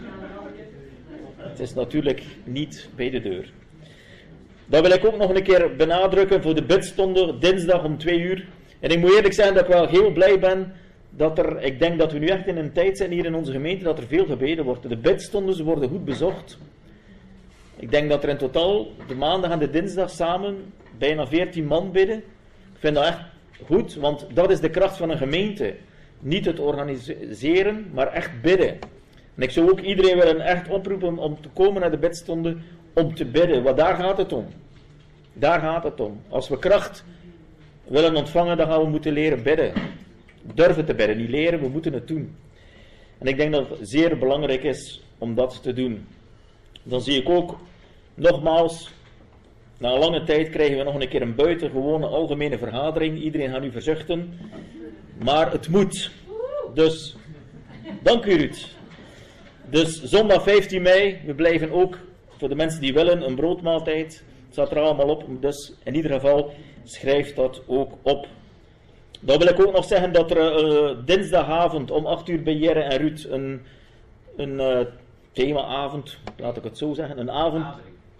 het 1.49 1.61
is 1.61 1.75
natuurlijk 1.75 2.23
niet 2.45 2.89
bij 2.97 3.11
de 3.11 3.21
deur. 3.21 3.53
Dat 4.67 4.83
wil 4.87 4.97
ik 4.97 5.05
ook 5.05 5.17
nog 5.17 5.35
een 5.35 5.43
keer 5.43 5.77
benadrukken 5.77 6.43
voor 6.43 6.55
de 6.55 6.65
bidstonde 6.65 7.39
dinsdag 7.39 7.85
om 7.85 7.99
twee 7.99 8.19
uur. 8.19 8.47
En 8.81 8.91
ik 8.91 8.99
moet 8.99 9.15
eerlijk 9.15 9.35
zijn 9.35 9.55
dat 9.55 9.63
ik 9.63 9.73
wel 9.73 9.89
heel 9.89 10.13
blij 10.13 10.39
ben 10.39 10.73
dat 11.17 11.39
er, 11.39 11.63
ik 11.63 11.79
denk 11.79 11.99
dat 11.99 12.13
we 12.13 12.19
nu 12.19 12.27
echt 12.27 12.47
in 12.47 12.57
een 12.57 12.73
tijd 12.73 12.97
zijn 12.97 13.11
hier 13.11 13.25
in 13.25 13.35
onze 13.35 13.53
gemeente 13.53 13.85
dat 13.85 13.99
er 13.99 14.07
veel 14.07 14.27
gebeden 14.27 14.65
wordt. 14.65 14.89
De 14.89 14.97
bidstonden 14.97 15.65
worden 15.65 15.89
goed 15.89 16.05
bezocht. 16.05 16.59
Ik 17.77 17.91
denk 17.91 18.11
dat 18.11 18.23
er 18.23 18.29
in 18.29 18.37
totaal 18.37 18.87
de 19.07 19.15
maandag 19.15 19.51
en 19.51 19.59
de 19.59 19.71
dinsdag 19.71 20.11
samen 20.11 20.73
bijna 20.99 21.27
14 21.27 21.67
man 21.67 21.93
bidden. 21.93 22.17
Ik 22.17 22.79
vind 22.79 22.95
dat 22.95 23.05
echt 23.05 23.21
goed, 23.67 23.95
want 23.95 24.27
dat 24.35 24.51
is 24.51 24.61
de 24.61 24.71
kracht 24.71 24.97
van 24.97 25.11
een 25.11 25.19
gemeente. 25.19 25.75
Niet 26.19 26.45
het 26.45 26.61
organiseren, 26.61 27.91
maar 27.93 28.13
echt 28.13 28.41
bidden. 28.43 28.79
En 29.35 29.43
ik 29.43 29.51
zou 29.51 29.71
ook 29.71 29.81
iedereen 29.81 30.17
willen 30.17 30.41
echt 30.41 30.69
oproepen 30.69 31.19
om 31.19 31.41
te 31.41 31.49
komen 31.49 31.81
naar 31.81 31.91
de 31.91 31.99
bedstonden 31.99 32.63
om 32.93 33.15
te 33.15 33.25
bidden. 33.25 33.63
Want 33.63 33.77
daar 33.77 33.95
gaat 33.95 34.17
het 34.17 34.33
om. 34.33 34.47
Daar 35.33 35.61
gaat 35.61 35.85
het 35.85 36.01
om. 36.01 36.21
Als 36.29 36.49
we 36.49 36.59
kracht 36.59 37.05
willen 37.85 38.17
ontvangen, 38.17 38.57
dan 38.57 38.67
gaan 38.67 38.81
we 38.81 38.89
moeten 38.89 39.13
leren 39.13 39.43
bidden. 39.43 39.73
Durven 40.55 40.85
te 40.85 40.95
bidden, 40.95 41.17
niet 41.17 41.29
leren, 41.29 41.61
we 41.61 41.69
moeten 41.69 41.93
het 41.93 42.09
doen. 42.09 42.37
En 43.19 43.27
ik 43.27 43.37
denk 43.37 43.53
dat 43.53 43.69
het 43.69 43.89
zeer 43.89 44.19
belangrijk 44.19 44.63
is 44.63 45.03
om 45.19 45.35
dat 45.35 45.63
te 45.63 45.73
doen. 45.73 46.07
Dan 46.83 47.01
zie 47.01 47.21
ik 47.21 47.29
ook, 47.29 47.59
nogmaals, 48.15 48.91
na 49.79 49.93
een 49.93 49.99
lange 49.99 50.25
tijd 50.25 50.51
krijgen 50.51 50.77
we 50.77 50.83
nog 50.83 51.01
een 51.01 51.09
keer 51.09 51.23
een 51.23 51.35
buitengewone 51.35 52.07
algemene 52.07 52.59
vergadering. 52.59 53.19
Iedereen 53.19 53.51
gaat 53.51 53.61
nu 53.61 53.71
verzuchten. 53.71 54.39
Maar 55.25 55.53
het 55.53 55.69
moet. 55.69 56.11
Dus, 56.75 57.17
dank 58.03 58.25
u 58.25 58.37
Ruud. 58.37 58.74
Dus 59.71 60.03
zondag 60.03 60.43
15 60.43 60.83
mei, 60.83 61.21
we 61.27 61.35
blijven 61.35 61.71
ook 61.71 61.99
voor 62.39 62.49
de 62.49 62.55
mensen 62.55 62.81
die 62.81 62.93
willen 62.93 63.23
een 63.23 63.35
broodmaaltijd. 63.35 64.13
Het 64.45 64.53
staat 64.53 64.71
er 64.71 64.79
allemaal 64.79 65.09
op, 65.09 65.25
dus 65.41 65.75
in 65.85 65.95
ieder 65.95 66.11
geval 66.11 66.53
schrijf 66.85 67.35
dat 67.35 67.63
ook 67.67 67.93
op. 68.03 68.27
Dan 69.21 69.39
wil 69.39 69.49
ik 69.49 69.61
ook 69.61 69.73
nog 69.73 69.85
zeggen 69.85 70.13
dat 70.13 70.31
er 70.31 70.39
eh, 70.39 70.97
dinsdagavond 71.05 71.91
om 71.91 72.07
8 72.07 72.29
uur 72.29 72.43
bij 72.43 72.55
Jerre 72.55 72.81
en 72.81 72.99
Ruud 72.99 73.27
een, 73.31 73.61
een 74.37 74.61
eh, 74.61 74.81
themaavond, 75.33 76.19
laat 76.37 76.57
ik 76.57 76.65
het 76.65 76.79
zo 76.79 76.93
zeggen, 76.93 77.19
een 77.19 77.31
avond, 77.31 77.65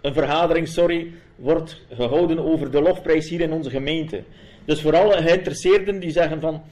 een 0.01 0.13
vergadering, 0.13 0.67
sorry, 0.67 1.11
wordt 1.35 1.81
gehouden 1.93 2.39
over 2.39 2.71
de 2.71 2.81
lofprijs 2.81 3.29
hier 3.29 3.41
in 3.41 3.53
onze 3.53 3.69
gemeente. 3.69 4.23
Dus 4.65 4.81
voor 4.81 4.97
alle 4.97 5.21
geïnteresseerden 5.21 5.99
die 5.99 6.11
zeggen 6.11 6.39
van, 6.39 6.63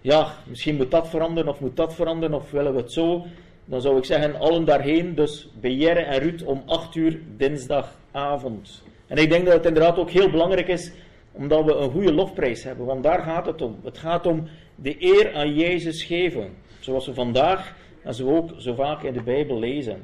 ja, 0.00 0.34
misschien 0.46 0.76
moet 0.76 0.90
dat 0.90 1.08
veranderen 1.08 1.50
of 1.50 1.60
moet 1.60 1.76
dat 1.76 1.94
veranderen 1.94 2.36
of 2.36 2.50
willen 2.50 2.74
we 2.74 2.80
het 2.80 2.92
zo, 2.92 3.26
dan 3.64 3.80
zou 3.80 3.98
ik 3.98 4.04
zeggen 4.04 4.38
allen 4.38 4.64
daarheen, 4.64 5.14
dus 5.14 5.48
bij 5.60 5.72
Jerre 5.72 6.00
en 6.00 6.18
Ruud 6.18 6.42
om 6.42 6.62
8 6.66 6.94
uur 6.94 7.20
dinsdagavond. 7.36 8.82
En 9.06 9.16
ik 9.16 9.30
denk 9.30 9.44
dat 9.44 9.54
het 9.54 9.66
inderdaad 9.66 9.98
ook 9.98 10.10
heel 10.10 10.30
belangrijk 10.30 10.68
is, 10.68 10.92
omdat 11.32 11.64
we 11.64 11.74
een 11.74 11.90
goede 11.90 12.12
lofprijs 12.12 12.64
hebben, 12.64 12.86
want 12.86 13.02
daar 13.02 13.22
gaat 13.22 13.46
het 13.46 13.62
om. 13.62 13.80
Het 13.84 13.98
gaat 13.98 14.26
om 14.26 14.48
de 14.74 14.96
eer 14.98 15.34
aan 15.34 15.54
Jezus 15.54 16.02
geven, 16.02 16.54
zoals 16.80 17.06
we 17.06 17.14
vandaag 17.14 17.74
en 18.02 18.14
zo 18.14 18.36
ook 18.36 18.50
zo 18.58 18.74
vaak 18.74 19.02
in 19.02 19.12
de 19.12 19.22
Bijbel 19.22 19.58
lezen. 19.58 20.02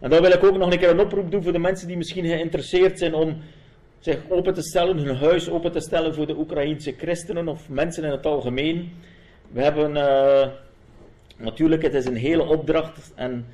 En 0.00 0.10
dan 0.10 0.22
wil 0.22 0.30
ik 0.30 0.44
ook 0.44 0.58
nog 0.58 0.72
een 0.72 0.78
keer 0.78 0.90
een 0.90 1.00
oproep 1.00 1.30
doen 1.30 1.42
voor 1.42 1.52
de 1.52 1.58
mensen 1.58 1.88
die 1.88 1.96
misschien 1.96 2.24
geïnteresseerd 2.24 2.98
zijn 2.98 3.14
om 3.14 3.36
zich 3.98 4.18
open 4.28 4.54
te 4.54 4.62
stellen, 4.62 4.98
hun 4.98 5.16
huis 5.16 5.50
open 5.50 5.72
te 5.72 5.80
stellen 5.80 6.14
voor 6.14 6.26
de 6.26 6.36
Oekraïense 6.36 6.94
christenen 6.98 7.48
of 7.48 7.68
mensen 7.68 8.04
in 8.04 8.10
het 8.10 8.26
algemeen. 8.26 8.92
We 9.50 9.62
hebben... 9.62 9.96
Uh, 9.96 10.46
Natuurlijk, 11.38 11.82
het 11.82 11.94
is 11.94 12.04
een 12.04 12.16
hele 12.16 12.44
opdracht 12.44 13.12
en 13.14 13.46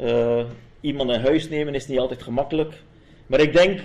uh, 0.00 0.44
iemand 0.80 1.10
in 1.10 1.20
huis 1.20 1.48
nemen 1.48 1.74
is 1.74 1.86
niet 1.86 1.98
altijd 1.98 2.22
gemakkelijk. 2.22 2.82
Maar 3.26 3.40
ik 3.40 3.52
denk, 3.52 3.80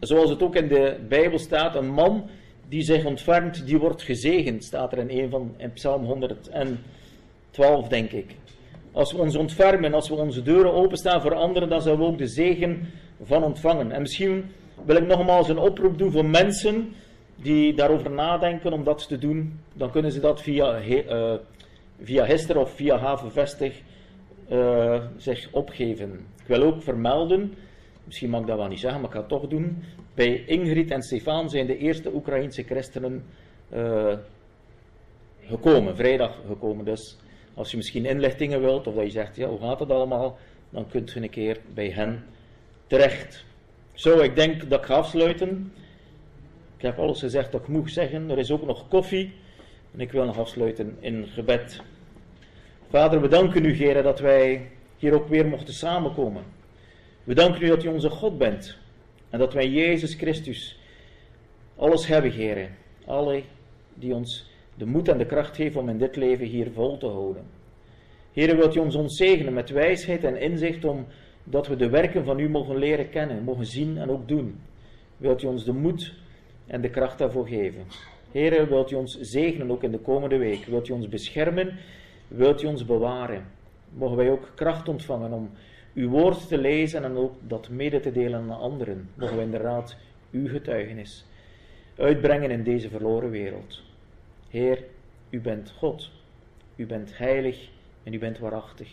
zoals 0.00 0.30
het 0.30 0.42
ook 0.42 0.56
in 0.56 0.68
de 0.68 0.96
Bijbel 1.08 1.38
staat, 1.38 1.74
een 1.74 1.90
man 1.90 2.28
die 2.68 2.82
zich 2.82 3.04
ontfermt, 3.04 3.66
die 3.66 3.78
wordt 3.78 4.02
gezegend, 4.02 4.64
staat 4.64 4.92
er 4.92 4.98
in 4.98 5.18
een 5.18 5.30
van 5.30 5.54
in 5.56 5.72
Psalm 5.72 6.04
112, 6.04 7.88
denk 7.88 8.10
ik. 8.10 8.34
Als 8.92 9.12
we 9.12 9.18
ons 9.18 9.36
ontfermen, 9.36 9.94
als 9.94 10.08
we 10.08 10.14
onze 10.14 10.42
deuren 10.42 10.72
openstaan 10.72 11.20
voor 11.20 11.34
anderen, 11.34 11.68
dan 11.68 11.82
zullen 11.82 11.98
we 11.98 12.04
ook 12.04 12.18
de 12.18 12.26
zegen 12.26 12.88
van 13.22 13.44
ontvangen. 13.44 13.92
En 13.92 14.00
misschien 14.00 14.44
wil 14.84 14.96
ik 14.96 15.06
nogmaals 15.06 15.48
een 15.48 15.58
oproep 15.58 15.98
doen 15.98 16.12
voor 16.12 16.24
mensen 16.24 16.92
die 17.36 17.74
daarover 17.74 18.10
nadenken 18.10 18.72
om 18.72 18.84
dat 18.84 19.08
te 19.08 19.18
doen. 19.18 19.60
Dan 19.72 19.90
kunnen 19.90 20.12
ze 20.12 20.20
dat 20.20 20.42
via 20.42 20.82
uh, 20.82 21.34
via 22.02 22.24
Hester 22.24 22.58
of 22.58 22.74
via 22.74 22.98
Havenvestig 22.98 23.82
uh, 24.50 25.04
zich 25.16 25.48
opgeven. 25.52 26.26
Ik 26.40 26.46
wil 26.46 26.62
ook 26.62 26.82
vermelden, 26.82 27.54
misschien 28.04 28.30
mag 28.30 28.40
ik 28.40 28.46
dat 28.46 28.56
wel 28.56 28.68
niet 28.68 28.80
zeggen, 28.80 29.00
maar 29.00 29.10
ik 29.10 29.14
ga 29.14 29.20
het 29.20 29.28
toch 29.28 29.48
doen. 29.48 29.82
Bij 30.14 30.44
Ingrid 30.46 30.90
en 30.90 31.02
Stefan 31.02 31.50
zijn 31.50 31.66
de 31.66 31.78
eerste 31.78 32.14
Oekraïnse 32.14 32.62
christenen 32.62 33.24
uh, 33.74 34.16
gekomen, 35.40 35.96
vrijdag 35.96 36.40
gekomen. 36.46 36.84
Dus 36.84 37.18
als 37.54 37.70
je 37.70 37.76
misschien 37.76 38.06
inlichtingen 38.06 38.60
wilt, 38.60 38.86
of 38.86 38.94
dat 38.94 39.04
je 39.04 39.10
zegt, 39.10 39.36
ja, 39.36 39.48
hoe 39.48 39.60
gaat 39.60 39.80
het 39.80 39.90
allemaal, 39.90 40.38
dan 40.70 40.88
kunt 40.88 41.14
u 41.14 41.22
een 41.22 41.30
keer 41.30 41.60
bij 41.74 41.90
hen 41.90 42.24
terecht. 42.86 43.44
Zo, 43.92 44.18
ik 44.18 44.36
denk 44.36 44.70
dat 44.70 44.80
ik 44.80 44.86
ga 44.86 44.94
afsluiten. 44.94 45.72
Ik 46.76 46.82
heb 46.82 46.98
alles 46.98 47.20
gezegd 47.20 47.52
dat 47.52 47.60
ik 47.60 47.68
moet 47.68 47.92
zeggen. 47.92 48.30
Er 48.30 48.38
is 48.38 48.50
ook 48.50 48.66
nog 48.66 48.88
koffie. 48.88 49.32
En 49.92 50.00
ik 50.00 50.12
wil 50.12 50.24
nog 50.24 50.38
afsluiten 50.38 50.96
in 51.00 51.26
gebed. 51.26 51.80
Vader, 52.88 53.20
we 53.20 53.28
danken 53.28 53.64
u, 53.64 53.72
Heer, 53.72 54.02
dat 54.02 54.20
wij 54.20 54.70
hier 54.98 55.14
ook 55.14 55.28
weer 55.28 55.46
mochten 55.46 55.74
samenkomen. 55.74 56.42
We 57.24 57.34
danken 57.34 57.62
u 57.62 57.66
dat 57.66 57.84
u 57.84 57.88
onze 57.88 58.10
God 58.10 58.38
bent. 58.38 58.76
En 59.30 59.38
dat 59.38 59.52
wij 59.52 59.68
Jezus 59.68 60.14
Christus 60.14 60.78
alles 61.76 62.06
hebben, 62.06 62.30
Heer. 62.30 62.68
Alle 63.04 63.42
die 63.94 64.14
ons 64.14 64.50
de 64.74 64.86
moed 64.86 65.08
en 65.08 65.18
de 65.18 65.26
kracht 65.26 65.56
geven 65.56 65.80
om 65.80 65.88
in 65.88 65.98
dit 65.98 66.16
leven 66.16 66.46
hier 66.46 66.70
vol 66.70 66.98
te 66.98 67.06
houden. 67.06 67.44
Heer, 68.32 68.56
wilt 68.56 68.76
u 68.76 68.78
ons 68.78 68.94
ontzegenen 68.94 69.52
met 69.52 69.70
wijsheid 69.70 70.24
en 70.24 70.40
inzicht 70.40 70.84
om 70.84 71.06
dat 71.44 71.66
we 71.66 71.76
de 71.76 71.88
werken 71.88 72.24
van 72.24 72.38
u 72.38 72.48
mogen 72.48 72.76
leren 72.76 73.10
kennen, 73.10 73.44
mogen 73.44 73.66
zien 73.66 73.98
en 73.98 74.10
ook 74.10 74.28
doen. 74.28 74.60
wilt 75.16 75.42
u 75.42 75.46
ons 75.46 75.64
de 75.64 75.72
moed 75.72 76.14
en 76.66 76.80
de 76.80 76.90
kracht 76.90 77.18
daarvoor 77.18 77.48
geven. 77.48 77.84
Heer, 78.32 78.68
wilt 78.68 78.90
u 78.90 78.94
ons 78.94 79.20
zegenen 79.20 79.70
ook 79.70 79.82
in 79.82 79.90
de 79.90 79.98
komende 79.98 80.36
week. 80.36 80.64
Wilt 80.64 80.88
u 80.88 80.92
ons 80.92 81.08
beschermen, 81.08 81.78
wilt 82.28 82.62
u 82.62 82.66
ons 82.66 82.84
bewaren. 82.84 83.44
Mogen 83.92 84.16
wij 84.16 84.30
ook 84.30 84.52
kracht 84.54 84.88
ontvangen 84.88 85.32
om 85.32 85.50
uw 85.94 86.08
woord 86.08 86.48
te 86.48 86.58
lezen 86.58 87.04
en 87.04 87.16
ook 87.16 87.34
dat 87.46 87.68
mede 87.68 88.00
te 88.00 88.12
delen 88.12 88.40
aan 88.40 88.60
anderen. 88.60 89.08
Mogen 89.14 89.36
we 89.36 89.42
inderdaad 89.42 89.96
uw 90.30 90.48
getuigenis 90.48 91.24
uitbrengen 91.96 92.50
in 92.50 92.62
deze 92.62 92.88
verloren 92.88 93.30
wereld. 93.30 93.82
Heer, 94.48 94.84
u 95.30 95.40
bent 95.40 95.70
God, 95.70 96.10
u 96.76 96.86
bent 96.86 97.18
heilig 97.18 97.68
en 98.02 98.12
u 98.12 98.18
bent 98.18 98.38
waarachtig. 98.38 98.92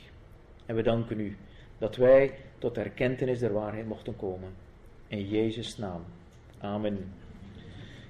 En 0.65 0.75
we 0.75 0.83
danken 0.83 1.19
u 1.19 1.37
dat 1.77 1.95
wij 1.95 2.33
tot 2.57 2.75
de 2.75 2.81
erkentenis 2.81 3.39
der 3.39 3.53
waarheid 3.53 3.87
mochten 3.87 4.15
komen. 4.15 4.49
In 5.07 5.27
Jezus' 5.27 5.77
naam. 5.77 6.03
Amen. 6.59 7.13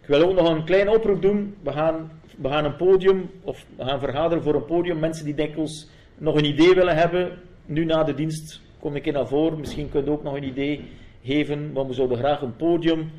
Ik 0.08 0.14
wil 0.14 0.30
ook 0.30 0.36
nog 0.36 0.50
een 0.50 0.64
kleine 0.64 0.96
oproep 0.96 1.22
doen. 1.22 1.56
We 1.64 1.72
gaan, 1.72 2.12
we 2.38 2.50
gaan 2.50 2.66
een 2.66 2.76
podium, 2.76 3.30
of 3.42 3.66
we 3.76 3.84
gaan 3.84 4.00
vergaderen 4.00 4.44
voor 4.44 4.56
een 4.56 4.66
podium. 4.66 5.00
Mensen 5.00 5.26
die 5.26 5.34
dikwijls 5.34 5.90
nog 6.18 6.36
een 6.36 6.46
idee 6.46 6.74
willen 6.74 6.96
hebben, 6.96 7.40
nu 7.66 7.86
na 7.86 8.04
de 8.04 8.14
dienst, 8.14 8.62
kom 8.80 8.96
ik 8.96 9.06
in 9.06 9.14
naar 9.14 9.28
voren. 9.28 9.60
Misschien 9.60 9.90
kunt 9.90 10.08
u 10.08 10.10
ook 10.10 10.24
nog 10.24 10.34
een 10.36 10.44
idee 10.44 10.90
geven, 11.24 11.72
maar 11.72 11.88
we 11.88 11.94
zouden 11.94 12.18
graag 12.18 12.42
een 12.42 12.56
podium 12.56 13.12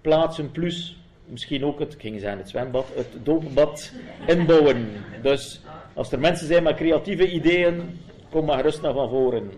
plaatsen, 0.00 0.50
plus 0.50 0.98
misschien 1.24 1.64
ook 1.64 1.78
het, 1.78 1.96
gingen 1.98 2.20
zijn 2.20 2.38
het 2.38 2.48
zwembad, 2.48 2.86
het 2.94 3.16
doopbad 3.22 3.92
inbouwen. 4.26 4.86
Dus 5.22 5.60
als 5.94 6.12
er 6.12 6.18
mensen 6.18 6.46
zijn 6.46 6.62
met 6.62 6.76
creatieve 6.76 7.30
ideeën, 7.30 7.98
kom 8.30 8.44
maar 8.44 8.56
gerust 8.56 8.82
naar 8.82 8.92
van 8.92 9.08
voren. 9.08 9.50